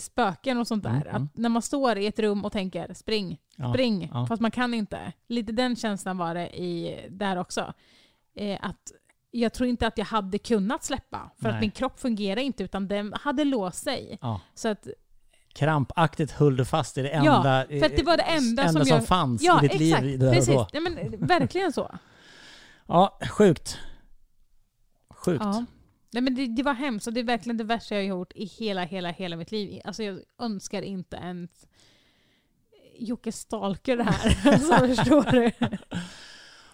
[0.00, 0.90] spöken och sånt där.
[0.90, 1.22] Mm, mm.
[1.22, 4.26] Att när man står i ett rum och tänker spring, Ja, spring, ja.
[4.26, 5.12] fast man kan inte.
[5.28, 7.72] Lite den känslan var det i, där också.
[8.36, 8.92] Eh, att
[9.30, 11.54] jag tror inte att jag hade kunnat släppa, för Nej.
[11.54, 14.18] att min kropp fungerar inte utan den hade låst sig.
[14.22, 14.40] Ja.
[14.54, 14.88] Så att,
[15.56, 18.68] Krampaktigt höll du fast i det Ja, enda, för att det var det eh, enda
[18.72, 20.54] som som jag- fanns ja i ditt exakt, liv där och precis.
[20.54, 20.68] då.
[20.72, 21.98] Ja, men, verkligen så.
[22.86, 23.78] Ja, sjukt.
[25.10, 25.44] Sjukt.
[25.44, 25.64] Ja.
[26.12, 28.32] Nej, men det, det var hemskt och det är verkligen det värsta jag har gjort
[28.34, 29.80] i hela, hela, hela mitt liv.
[29.84, 31.50] Alltså jag önskar inte ens
[32.98, 34.58] Jocke stalker det här.
[34.58, 35.50] så förstår du.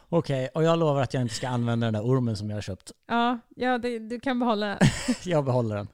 [0.08, 2.62] Okej, och jag lovar att jag inte ska använda den där ormen som jag har
[2.62, 2.92] köpt.
[3.08, 4.78] Ja, ja det, du kan behålla den.
[5.24, 5.88] Jag behåller den.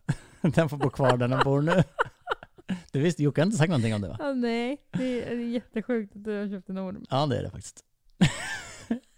[0.53, 1.83] Den får bo kvar där den bor nu.
[2.93, 4.17] Du visste, Jocke har inte sagt någonting om det va?
[4.19, 7.05] Ja, nej, det är, jättesjukt att du har köpt en orm.
[7.11, 7.85] Ja, det är det faktiskt.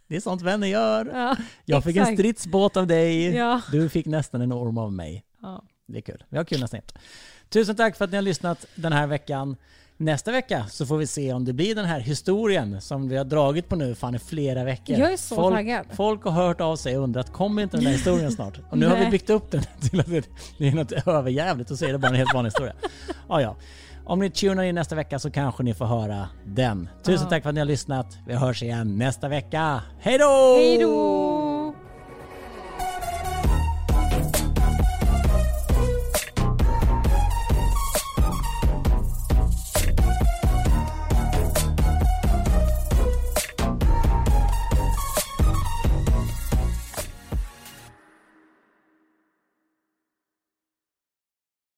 [0.08, 1.06] Det är sånt vänner gör.
[1.14, 2.18] Ja, Jag fick en exakt.
[2.18, 3.34] stridsbåt av dig.
[3.34, 3.60] ja.
[3.72, 5.24] Du fick nästan en orm av mig.
[5.42, 5.64] ja.
[5.86, 6.24] Det är kul.
[6.28, 6.80] Vi har kul nästan.
[7.48, 9.56] Tusen tack för att ni har lyssnat den här veckan.
[10.00, 13.24] Nästa vecka så får vi se om det blir den här historien som vi har
[13.24, 14.98] dragit på nu fan i flera veckor.
[14.98, 15.86] Jag är så folk, taggad.
[15.94, 18.60] Folk har hört av sig och undrat, kommer inte den där historien snart?
[18.70, 20.28] Och nu har vi byggt upp den till att det
[20.58, 22.72] det är något överjävligt och så är det bara en helt vanlig historia.
[23.28, 23.56] Ja, ja.
[24.04, 26.88] Om ni tunar in nästa vecka så kanske ni får höra den.
[27.02, 27.30] Tusen Ja.
[27.30, 28.18] tack för att ni har lyssnat.
[28.26, 29.82] Vi hörs igen nästa vecka.
[30.00, 30.54] Hej då!
[30.58, 31.59] Hej då!